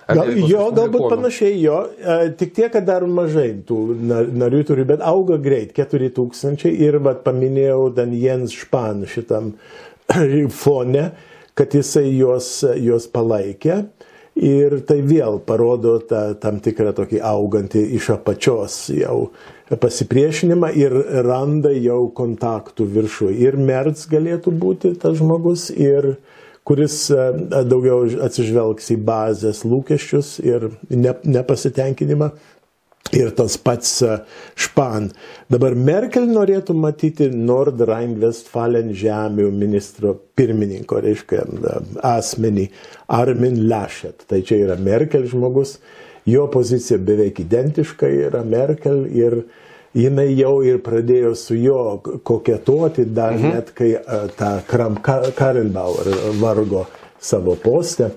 Gal, 0.04 0.30
jo, 0.36 0.66
galbūt 0.76 1.06
panašiai 1.14 1.56
jo, 1.62 1.78
tik 2.36 2.52
tiek, 2.56 2.70
kad 2.74 2.84
dar 2.84 3.06
mažai 3.08 3.50
tų 3.64 3.78
narių 4.36 4.62
turi, 4.68 4.84
bet 4.88 5.04
auga 5.04 5.38
greit, 5.40 5.72
4000 5.76 6.68
ir 6.68 6.98
vat, 7.04 7.22
paminėjau 7.24 7.88
Dan 7.96 8.12
Jens 8.18 8.52
Špan 8.52 9.06
šitam 9.08 9.54
fone, 10.62 11.06
kad 11.56 11.76
jisai 11.76 12.10
juos, 12.10 12.58
juos 12.76 13.08
palaikė. 13.08 13.84
Ir 14.34 14.80
tai 14.82 14.96
vėl 15.06 15.38
parodo 15.46 15.92
tą, 16.02 16.32
tam 16.42 16.56
tikrą 16.58 16.90
tokį 16.96 17.20
augantį 17.22 17.84
iš 17.94 18.08
apačios 18.16 18.88
jau 18.90 19.28
pasipriešinimą 19.70 20.72
ir 20.74 20.96
randa 21.22 21.70
jau 21.70 22.08
kontaktų 22.18 22.88
viršų. 22.96 23.30
Ir 23.46 23.54
Merz 23.56 24.08
galėtų 24.10 24.50
būti 24.58 24.90
tas 24.98 25.14
žmogus, 25.20 25.68
ir 25.70 26.16
kuris 26.64 26.96
e, 27.12 27.28
daugiau 27.68 28.04
atsižvelgs 28.26 28.90
į 28.94 28.98
bazės 29.04 29.64
lūkesčius 29.68 30.38
ir 30.44 30.70
nepasitenkinimą. 30.90 32.32
Ir 33.14 33.28
tas 33.36 33.54
pats 33.60 33.90
Špan. 34.58 35.10
Dabar 35.52 35.74
Merkel 35.76 36.24
norėtų 36.26 36.74
matyti 36.74 37.28
Nordrhein-Westfalen 37.30 38.88
žemių 38.96 39.50
ministro 39.54 40.14
pirmininko, 40.34 41.02
reiškia, 41.04 41.44
asmenį 42.00 42.64
Armin 43.14 43.60
Laschet. 43.68 44.24
Tai 44.26 44.40
čia 44.42 44.62
yra 44.64 44.78
Merkel 44.80 45.28
žmogus, 45.30 45.76
jo 46.26 46.48
pozicija 46.50 46.98
beveik 46.98 47.44
identiška 47.44 48.08
yra 48.08 48.42
Merkel 48.42 49.04
ir 49.12 49.42
jinai 49.94 50.28
jau 50.34 50.56
ir 50.66 50.80
pradėjo 50.84 51.34
su 51.38 51.56
juo 51.58 51.98
koketuoti, 52.02 53.06
dar 53.14 53.36
mhm. 53.36 53.54
net 53.54 53.74
kai 53.76 53.94
tą 54.38 54.56
Kram 54.68 54.98
Karenbauer 55.02 56.10
vargo 56.40 56.86
savo 57.24 57.54
postę 57.56 58.10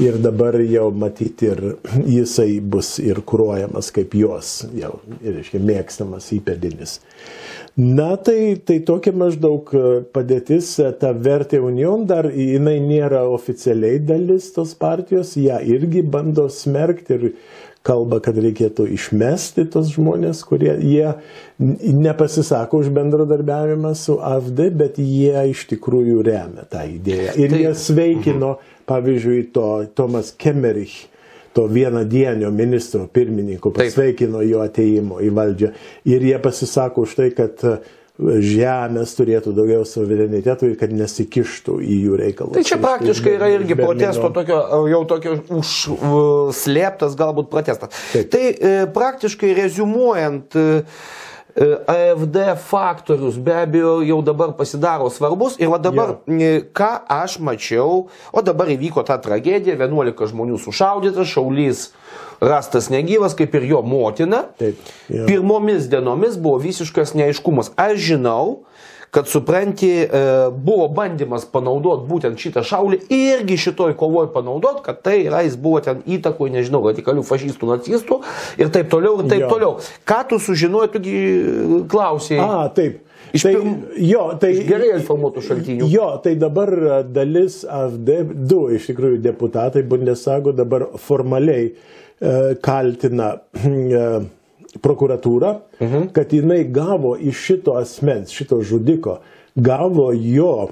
ir 0.00 0.16
dabar 0.22 0.56
jau 0.64 0.90
matyti 0.92 1.50
ir 1.52 1.60
jisai 2.16 2.60
bus 2.60 2.96
ir 3.02 3.22
kūruojamas 3.26 3.90
kaip 3.94 4.16
jos, 4.16 4.52
jau, 4.76 4.98
reiškia, 5.24 5.60
mėgstamas 5.70 6.30
įpėdinis. 6.36 6.98
Na, 7.80 8.16
tai, 8.18 8.56
tai 8.66 8.80
tokia 8.84 9.12
maždaug 9.16 9.70
e, 9.76 9.82
padėtis, 10.14 10.72
e, 10.82 10.90
ta 11.00 11.12
vertė 11.14 11.60
Union 11.62 12.02
dar, 12.08 12.28
jinai 12.34 12.78
nėra 12.82 13.22
oficialiai 13.30 14.00
dalis 14.02 14.50
tos 14.56 14.74
partijos, 14.78 15.36
ją 15.38 15.60
irgi 15.76 16.02
bando 16.02 16.48
smerkti 16.50 17.16
ir 17.16 17.26
kalba, 17.86 18.18
kad 18.24 18.36
reikėtų 18.40 18.86
išmesti 18.94 19.64
tos 19.72 19.92
žmonės, 19.94 20.42
kurie 20.48 20.72
jie 20.84 21.14
nepasisako 21.58 22.82
už 22.84 22.90
bendradarbiavimą 22.96 23.94
su 23.96 24.18
AFD, 24.20 24.66
bet 24.76 24.98
jie 25.00 25.46
iš 25.52 25.64
tikrųjų 25.72 26.20
remia 26.26 26.66
tą 26.68 26.84
idėją. 26.88 27.36
Ir 27.40 27.54
tai, 27.54 27.62
jie 27.64 27.72
sveikino, 27.78 28.56
mhm. 28.56 28.74
pavyzdžiui, 28.90 29.46
to 29.54 29.70
Tomas 29.96 30.34
Kemerich 30.36 31.06
to 31.52 31.64
vienadienio 31.66 32.50
ministro 32.54 33.08
pirmininko 33.10 33.72
pasveikino 33.74 34.42
jo 34.46 34.60
ateimo 34.62 35.18
į 35.18 35.32
valdžią. 35.34 35.72
Ir 36.06 36.26
jie 36.28 36.36
pasisako 36.42 37.08
už 37.08 37.16
tai, 37.18 37.30
kad 37.34 37.64
žemės 38.20 39.14
turėtų 39.16 39.52
daugiau 39.56 39.84
suverenitetų 39.88 40.70
ir 40.70 40.76
kad 40.80 40.92
nesikištų 40.94 41.78
į 41.80 41.96
jų 42.04 42.18
reikalus. 42.20 42.56
Tai 42.58 42.64
čia 42.66 42.78
praktiškai 42.82 43.34
yra 43.38 43.48
irgi 43.54 43.76
protesto 43.78 44.30
tokio, 44.34 44.60
jau 44.90 45.00
tokio 45.08 45.36
užslėptas 45.60 47.16
galbūt 47.18 47.50
protestas. 47.52 47.94
Taip. 48.12 48.30
Tai 48.32 48.44
e, 48.50 48.74
praktiškai 48.94 49.54
rezumuojant, 49.56 50.56
e, 50.56 50.84
e 51.50 51.70
AFD 51.94 52.38
faktorius 52.66 53.40
be 53.42 53.56
abejo 53.62 53.96
jau 54.06 54.20
dabar 54.26 54.54
pasidaro 54.58 55.08
svarbus 55.10 55.56
ir 55.58 55.72
va 55.72 55.80
dabar, 55.82 56.18
ja. 56.28 56.60
Ką 56.76 56.92
aš 57.10 57.40
mačiau, 57.42 58.06
o 58.32 58.44
dabar 58.44 58.70
įvyko 58.76 59.04
ta 59.06 59.18
tragedija, 59.22 59.78
11 59.80 60.28
žmonių 60.34 60.60
sušaudytas, 60.60 61.32
šaulys 61.32 61.88
rastas 62.40 62.88
negyvas, 62.90 63.36
kaip 63.36 63.54
ir 63.54 63.68
jo 63.70 63.82
motina. 63.82 64.44
Taip, 64.58 64.80
ja. 65.08 65.26
Pirmomis 65.28 65.88
dienomis 65.92 66.38
buvo 66.40 66.58
visiškas 66.62 67.14
neaiškumas. 67.18 67.72
Aš 67.80 68.00
žinau, 68.10 68.62
kad 69.10 69.28
supranti, 69.28 69.90
e, 69.90 70.08
buvo 70.54 70.86
bandymas 70.94 71.44
panaudoti 71.50 72.06
būtent 72.08 72.38
šitą 72.38 72.62
šaulį 72.66 73.00
irgi 73.10 73.58
šitoj 73.58 73.96
kovoj 73.98 74.30
panaudoti, 74.34 74.84
kad 74.86 75.02
tai 75.02 75.16
yra, 75.24 75.42
jis 75.46 75.58
buvo 75.60 75.82
ten 75.84 76.04
įtakoj, 76.06 76.52
nežinau, 76.54 76.84
radikalių 76.86 77.26
fašistų, 77.26 77.72
nacistų 77.74 78.20
ir 78.62 78.70
taip 78.70 78.90
toliau, 78.92 79.18
ir 79.20 79.30
taip 79.32 79.44
jo. 79.44 79.50
toliau. 79.50 79.76
Ką 80.06 80.22
tu 80.30 80.38
sužinojai, 80.42 80.92
tugi 80.94 81.16
klausėjai? 81.90 82.46
A, 82.46 82.66
taip. 82.74 83.06
Iš, 83.30 83.44
tai, 83.44 83.50
pirm, 83.54 83.74
jo, 84.02 84.22
tai, 84.42 84.48
iš 84.56 84.64
gerai 84.66 84.88
informuotų 84.96 85.42
šaltinių. 85.46 85.86
Jo, 85.90 86.06
tai 86.22 86.32
dabar 86.38 86.72
dalis 87.06 87.60
AFD, 87.62 88.14
du 88.50 88.64
iš 88.74 88.88
tikrųjų 88.90 89.20
deputatai 89.22 89.84
Bundestago 89.86 90.54
dabar 90.56 90.88
formaliai 90.98 91.68
E, 91.70 92.09
kaltina 92.62 93.32
e, 93.64 94.04
prokuratūrą, 94.82 95.54
mhm. 95.80 96.10
kad 96.14 96.32
jinai 96.32 96.62
gavo 96.70 97.16
iš 97.16 97.40
šito 97.48 97.74
asmens, 97.80 98.34
šito 98.34 98.60
žudiko, 98.62 99.18
gavo 99.56 100.10
jo 100.14 100.70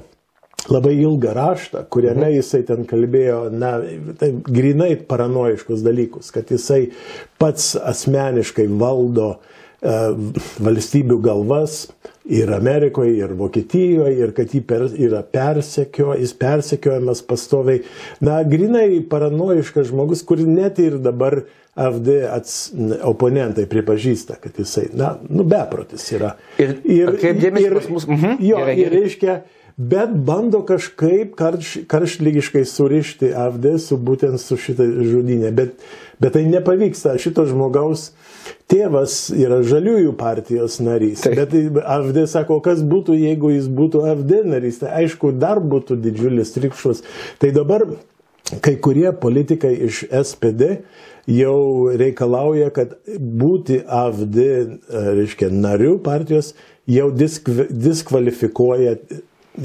labai 0.69 0.95
ilgą 1.01 1.33
raštą, 1.35 1.85
kuriame 1.91 2.27
mhm. 2.27 2.35
jisai 2.37 2.63
ten 2.69 2.85
kalbėjo, 2.89 3.41
na, 3.55 3.79
tai 4.21 4.33
grinai 4.45 4.93
paranoiškus 5.09 5.85
dalykus, 5.87 6.33
kad 6.35 6.51
jisai 6.53 6.89
pats 7.41 7.73
asmeniškai 7.79 8.69
valdo 8.81 9.31
e, 9.35 9.97
valstybių 10.63 11.21
galvas 11.25 11.87
ir 12.29 12.53
Amerikoje, 12.53 13.15
ir 13.17 13.33
Vokietijoje, 13.39 14.15
ir 14.21 14.35
kad 14.37 14.53
jį 14.53 14.61
per, 14.69 14.85
yra 14.93 15.23
persekio, 15.25 16.13
jis 16.19 16.35
persekiojamas 16.39 17.23
pastoviai. 17.27 17.83
Na, 18.25 18.43
grinai 18.45 19.01
paranoiškas 19.09 19.89
žmogus, 19.91 20.25
kur 20.29 20.43
net 20.45 20.81
ir 20.83 20.99
dabar 21.03 21.41
FD 21.79 22.17
ats, 22.29 22.57
oponentai 23.07 23.69
pripažįsta, 23.71 24.39
kad 24.43 24.57
jisai, 24.59 24.89
na, 24.99 25.15
nu, 25.31 25.47
beprotis 25.49 26.05
yra. 26.17 26.35
Ir, 26.61 26.77
ir 26.85 27.15
kaip 27.23 27.39
dėmesys 27.41 27.77
pas 27.77 27.89
mus. 27.95 28.09
Mhm. 28.09 28.41
Jo, 28.43 28.61
gerai, 28.65 28.75
gerai. 28.75 28.85
ir 28.85 28.97
reiškia, 28.99 29.39
bet 29.79 30.11
bando 30.27 30.65
kažkaip 30.67 31.37
karš, 31.39 31.77
karštlygiškai 31.87 32.65
surišti 32.67 33.31
AFD 33.31 33.77
su 33.79 33.97
būtent 33.97 34.43
su 34.43 34.59
šitą 34.59 34.87
žudinę. 35.07 35.53
Bet, 35.55 35.79
bet 36.19 36.35
tai 36.35 36.43
nepavyksta. 36.51 37.15
Šito 37.23 37.47
žmogaus 37.47 38.11
tėvas 38.71 39.29
yra 39.39 39.61
žaliųjų 39.63 40.17
partijos 40.19 40.81
narys. 40.83 41.23
Taip. 41.23 41.39
Bet 41.39 41.83
AFD 41.85 42.25
sako, 42.31 42.59
kas 42.65 42.83
būtų, 42.83 43.15
jeigu 43.23 43.53
jis 43.55 43.71
būtų 43.71 44.03
AFD 44.11 44.43
narys. 44.51 44.83
Tai 44.83 44.91
aišku, 44.99 45.33
dar 45.39 45.63
būtų 45.63 46.01
didžiulis 46.03 46.55
trikšus. 46.57 47.05
Tai 47.39 47.53
dabar 47.55 47.87
kai 48.65 48.75
kurie 48.83 49.13
politikai 49.13 49.75
iš 49.87 50.03
SPD 50.11 50.81
jau 51.29 51.93
reikalauja, 52.01 52.73
kad 52.75 52.97
būti 53.19 53.83
AFD, 53.85 54.39
reiškia, 54.91 55.53
nariu 55.53 55.99
partijos 56.03 56.55
jau 56.89 57.11
diskvalifikuoja 57.13 58.97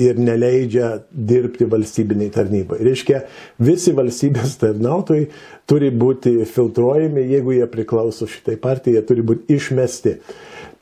ir 0.02 0.20
neleidžia 0.22 0.90
dirbti 1.12 1.68
valstybiniai 1.70 2.32
tarnybai. 2.34 2.80
Reiškia, 2.86 3.24
visi 3.64 3.94
valstybės 3.96 4.58
tarnautojai 4.62 5.28
turi 5.70 5.92
būti 5.92 6.40
filtruojami, 6.50 7.28
jeigu 7.34 7.58
jie 7.58 7.70
priklauso 7.72 8.28
šitai 8.30 8.58
partijai, 8.62 9.00
jie 9.00 9.06
turi 9.08 9.26
būti 9.26 9.58
išmesti. 9.58 10.18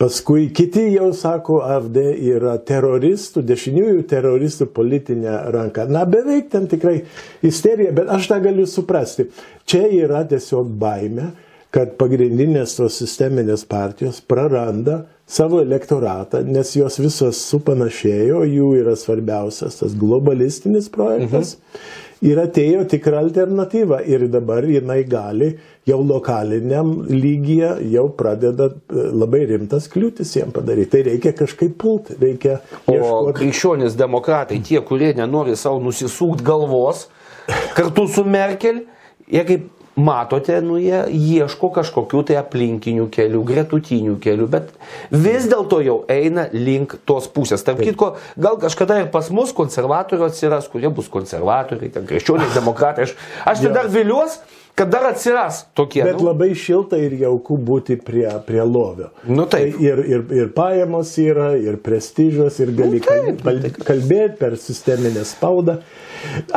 Paskui 0.01 0.47
kiti 0.49 0.87
jau 0.95 1.11
sako, 1.13 1.59
AFD 1.61 1.99
yra 2.31 2.55
teroristų, 2.65 3.43
dešiniųjų 3.45 4.07
teroristų 4.09 4.65
politinė 4.73 5.35
ranka. 5.53 5.85
Na, 5.85 6.07
beveik 6.09 6.49
ten 6.49 6.65
tikrai 6.71 7.03
isterija, 7.45 7.93
bet 7.93 8.09
aš 8.09 8.31
tą 8.31 8.39
galiu 8.41 8.65
suprasti. 8.65 9.27
Čia 9.69 9.83
yra 9.99 10.23
tiesiog 10.25 10.71
baime, 10.81 11.29
kad 11.71 11.93
pagrindinės 12.01 12.73
tos 12.79 12.97
sisteminės 12.97 13.67
partijos 13.69 14.23
praranda 14.25 15.03
savo 15.31 15.61
elektoratą, 15.63 16.43
nes 16.43 16.75
jos 16.75 16.99
visos 16.99 17.39
supanašėjo, 17.47 18.43
jų 18.51 18.69
yra 18.81 18.97
svarbiausias 18.99 19.79
tas 19.79 19.95
globalistinis 19.97 20.91
projektas. 20.91 21.55
Mhm. 21.55 21.99
Ir 22.21 22.37
atėjo 22.37 22.83
tikra 22.85 23.17
alternatyva 23.23 24.03
ir 24.05 24.27
dabar 24.29 24.61
jinai 24.69 24.99
gali 25.09 25.55
jau 25.89 25.97
lokaliniam 26.05 26.91
lygyje 27.09 27.71
jau 27.89 28.03
pradeda 28.13 28.67
e, 28.69 29.07
labai 29.23 29.47
rimtas 29.49 29.87
kliūtis 29.89 30.35
jiem 30.37 30.51
padaryti. 30.53 30.91
Tai 30.93 31.01
reikia 31.07 31.33
kažkaip 31.39 31.73
pulti, 31.81 32.19
reikia. 32.21 32.59
Ieškoti. 32.83 33.31
O 33.31 33.33
krikščionis 33.39 33.97
demokratai, 33.97 34.59
tie, 34.67 34.77
kurie 34.85 35.15
nenori 35.17 35.57
savo 35.57 35.81
nusisūkti 35.81 36.45
galvos, 36.45 37.07
kartu 37.77 38.05
su 38.13 38.27
Merkel, 38.29 38.83
jie 39.25 39.47
kaip 39.47 39.69
matote, 39.95 40.55
nu, 40.63 40.77
jie 40.79 41.01
ieško 41.11 41.71
kažkokių 41.75 42.23
tai 42.29 42.37
aplinkinių 42.39 43.09
kelių, 43.11 43.41
gretutinių 43.47 44.15
kelių, 44.23 44.47
bet 44.51 44.71
vis 45.11 45.49
dėlto 45.51 45.81
jau 45.83 45.97
eina 46.11 46.47
link 46.53 46.95
tos 47.07 47.27
pusės. 47.31 47.65
Tarp 47.67 47.83
kitko, 47.83 48.13
gal 48.39 48.59
kažkada 48.61 49.01
ir 49.01 49.11
pas 49.13 49.27
mus 49.33 49.51
konservatorių 49.55 50.29
atsiras, 50.29 50.69
kurie 50.71 50.91
bus 50.93 51.11
konservatoriai, 51.11 51.91
ten 51.91 52.07
krikščioniai, 52.09 52.53
demokratai. 52.59 53.09
Aš, 53.09 53.15
aš 53.51 53.65
tai 53.65 53.73
dar 53.75 53.91
viliuosi, 53.91 54.39
kad 54.75 54.89
dar 54.89 55.09
atsiras 55.11 55.65
tokie. 55.73 56.03
Bet 56.07 56.21
nu. 56.21 56.29
labai 56.29 56.53
šilta 56.55 56.99
ir 57.01 57.17
jauku 57.19 57.57
būti 57.59 57.97
prie, 57.99 58.27
prie 58.47 58.63
lovio. 58.63 59.11
Nu, 59.27 59.43
taip. 59.43 59.75
tai 59.75 59.87
ir, 59.89 59.99
ir, 60.07 60.23
ir 60.39 60.53
pajamos 60.55 61.11
yra, 61.21 61.51
ir 61.59 61.81
prestižas, 61.83 62.61
ir 62.63 62.71
gali 62.77 63.01
nu, 63.01 63.05
taip, 63.09 63.43
taip. 63.43 63.83
kalbėti 63.85 64.39
per 64.39 64.55
sisteminę 64.61 65.25
spaudą. 65.27 65.81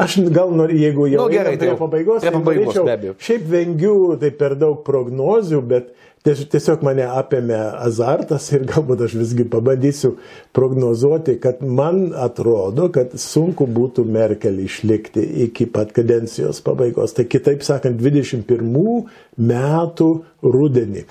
Aš 0.00 0.18
gal 0.34 0.52
noriu, 0.54 0.78
jeigu 0.78 1.08
jau 1.12 1.24
nu, 1.24 1.32
gerai, 1.32 1.56
prie 1.56 1.70
tai 1.70 1.76
pabaigos, 1.78 2.22
prie 2.22 2.30
tai 2.32 2.40
pabaigos 2.40 2.80
norėčiau, 2.80 3.14
šiaip 3.28 3.46
vengiu 3.50 3.94
tai 4.20 4.30
per 4.38 4.56
daug 4.60 4.82
prognozių, 4.86 5.60
bet 5.70 5.92
tiesiog 6.24 6.80
mane 6.86 7.04
apėmė 7.04 7.58
azartas 7.84 8.46
ir 8.54 8.64
galbūt 8.68 9.04
aš 9.06 9.16
visgi 9.20 9.44
pabandysiu 9.50 10.14
prognozuoti, 10.56 11.36
kad 11.42 11.60
man 11.60 12.06
atrodo, 12.16 12.88
kad 12.94 13.12
sunku 13.20 13.66
būtų 13.68 14.06
Merkel 14.08 14.62
išlikti 14.64 15.24
iki 15.48 15.68
pat 15.68 15.92
kadencijos 15.96 16.62
pabaigos. 16.64 17.12
Tai 17.16 17.28
kitaip 17.28 17.64
sakant, 17.66 18.00
21 18.00 19.04
metų 19.36 20.10
rudenį. 20.42 21.04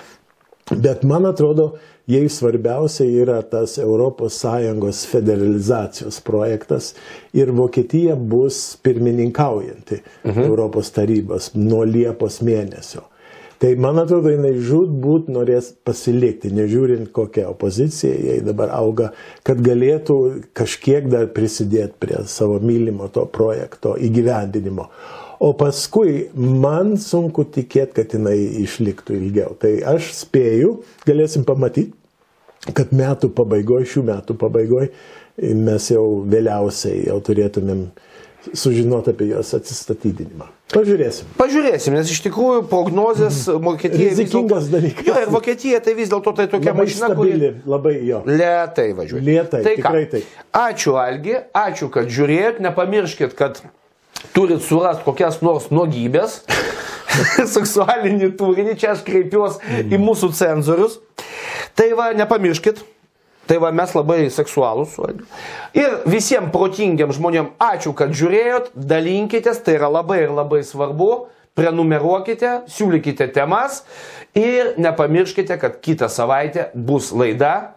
Bet 0.74 1.04
man 1.06 1.28
atrodo, 1.28 1.74
jai 2.06 2.28
svarbiausia 2.28 3.06
yra 3.22 3.40
tas 3.42 3.78
ES 3.78 5.06
federalizacijos 5.06 6.20
projektas 6.20 6.94
ir 7.32 7.50
Vokietija 7.50 8.16
bus 8.16 8.76
pirmininkaujanti 8.82 10.02
mhm. 10.24 10.40
Europos 10.40 10.92
tarybos 10.92 11.50
nuo 11.54 11.84
Liepos 11.84 12.42
mėnesio. 12.42 13.08
Tai 13.58 13.70
man 13.80 13.96
atrodo, 14.02 14.28
jinai 14.28 14.56
žudbūt 14.60 15.30
norės 15.32 15.70
pasilikti, 15.86 16.50
nežiūrint 16.52 17.08
kokią 17.14 17.46
opoziciją 17.52 18.16
jai 18.26 18.38
dabar 18.44 18.74
auga, 18.76 19.12
kad 19.46 19.62
galėtų 19.64 20.16
kažkiek 20.52 21.06
dar 21.08 21.30
prisidėti 21.32 21.94
prie 22.02 22.24
savo 22.28 22.58
mylimo 22.60 23.08
to 23.14 23.24
projekto 23.30 23.94
įgyvendinimo. 23.96 24.90
O 25.44 25.50
paskui 25.52 26.30
man 26.34 26.94
sunku 27.00 27.44
tikėti, 27.44 27.98
kad 27.98 28.14
jinai 28.16 28.38
išliktų 28.62 29.18
ilgiau. 29.18 29.52
Tai 29.60 29.74
aš 29.92 30.08
spėju, 30.22 30.78
galėsim 31.04 31.44
pamatyti, 31.44 31.92
kad 32.72 32.94
metų 32.96 33.28
pabaigoje, 33.36 33.90
šių 33.92 34.06
metų 34.08 34.38
pabaigoje 34.40 34.88
mes 35.36 35.90
jau 35.90 36.04
vėliausiai 36.30 37.08
jau 37.10 37.18
turėtumėm 37.26 37.88
sužinoti 38.54 39.12
apie 39.12 39.28
jos 39.34 39.52
atsistatydinimą. 39.56 40.48
Pažiūrėsim. 40.72 41.28
Pažiūrėsim, 41.36 41.94
nes 41.96 42.08
iš 42.12 42.24
tikrųjų 42.24 42.64
prognozijas 42.72 43.44
mhm. 43.50 43.68
Vokietija... 43.68 44.10
Rizikingas 44.10 44.72
dalykas. 44.72 45.06
Jo, 45.06 45.20
ir 45.26 45.32
Vokietija 45.32 45.80
tai 45.84 45.94
vis 45.96 46.12
dėlto 46.12 46.32
tai 46.40 46.48
tokia 46.48 46.72
labai 46.72 46.88
mašina, 46.88 47.12
stabili, 47.12 47.52
kuri... 47.52 47.70
Labai 47.74 47.94
jo. 48.08 48.24
Lietai 48.28 48.90
važiuoja. 48.96 49.24
Lietai, 49.28 49.64
tai 49.64 49.78
tikrai 49.80 50.04
tai. 50.12 50.24
Ačiū 50.64 50.96
Algi, 51.00 51.36
ačiū, 51.66 51.92
kad 51.92 52.12
žiūrėjot, 52.12 52.60
nepamirškit, 52.64 53.36
kad 53.38 53.60
turit 54.32 54.62
surasti 54.64 55.04
kokias 55.06 55.40
nors 55.44 55.68
nuogybės, 55.74 56.40
seksualinį 57.56 58.32
turinį, 58.38 58.78
čia 58.80 58.94
aš 58.94 59.04
kreipiuosi 59.06 59.60
mm. 59.60 59.94
į 59.94 60.02
mūsų 60.02 60.32
cenzorius. 60.38 60.98
Tai 61.74 61.88
va, 61.98 62.12
nepamirškit, 62.16 62.82
Tai 63.44 63.58
va 63.60 63.70
mes 63.76 63.92
labai 63.92 64.24
seksualūs. 64.32 64.96
Ir 65.76 65.98
visiems 66.08 66.48
protingiam 66.52 67.12
žmonėm 67.12 67.52
ačiū, 67.60 67.92
kad 67.96 68.14
žiūrėjot, 68.16 68.70
dalinkitės, 68.72 69.60
tai 69.64 69.76
yra 69.76 69.90
labai 69.92 70.22
ir 70.24 70.32
labai 70.32 70.62
svarbu. 70.64 71.26
Prenumeruokite, 71.54 72.64
siūlykite 72.66 73.28
temas 73.30 73.84
ir 74.34 74.72
nepamirškite, 74.80 75.54
kad 75.62 75.76
kitą 75.84 76.08
savaitę 76.10 76.72
bus 76.74 77.12
laida, 77.14 77.76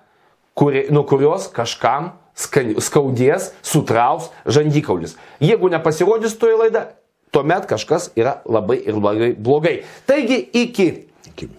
kuri, 0.58 0.88
nuo 0.90 1.04
kurios 1.06 1.46
kažkam 1.54 2.16
skaudės, 2.38 3.52
sutraus 3.66 4.30
žandikaulis. 4.46 5.18
Jeigu 5.44 5.72
nepasirodys 5.74 6.38
toje 6.40 6.60
laida, 6.60 6.88
tuomet 7.34 7.68
kažkas 7.70 8.12
yra 8.18 8.40
labai 8.46 8.82
ir 8.86 9.00
labai 9.00 9.34
blogai. 9.34 9.82
Taigi 10.10 10.44
iki. 10.54 10.92
iki. 11.34 11.52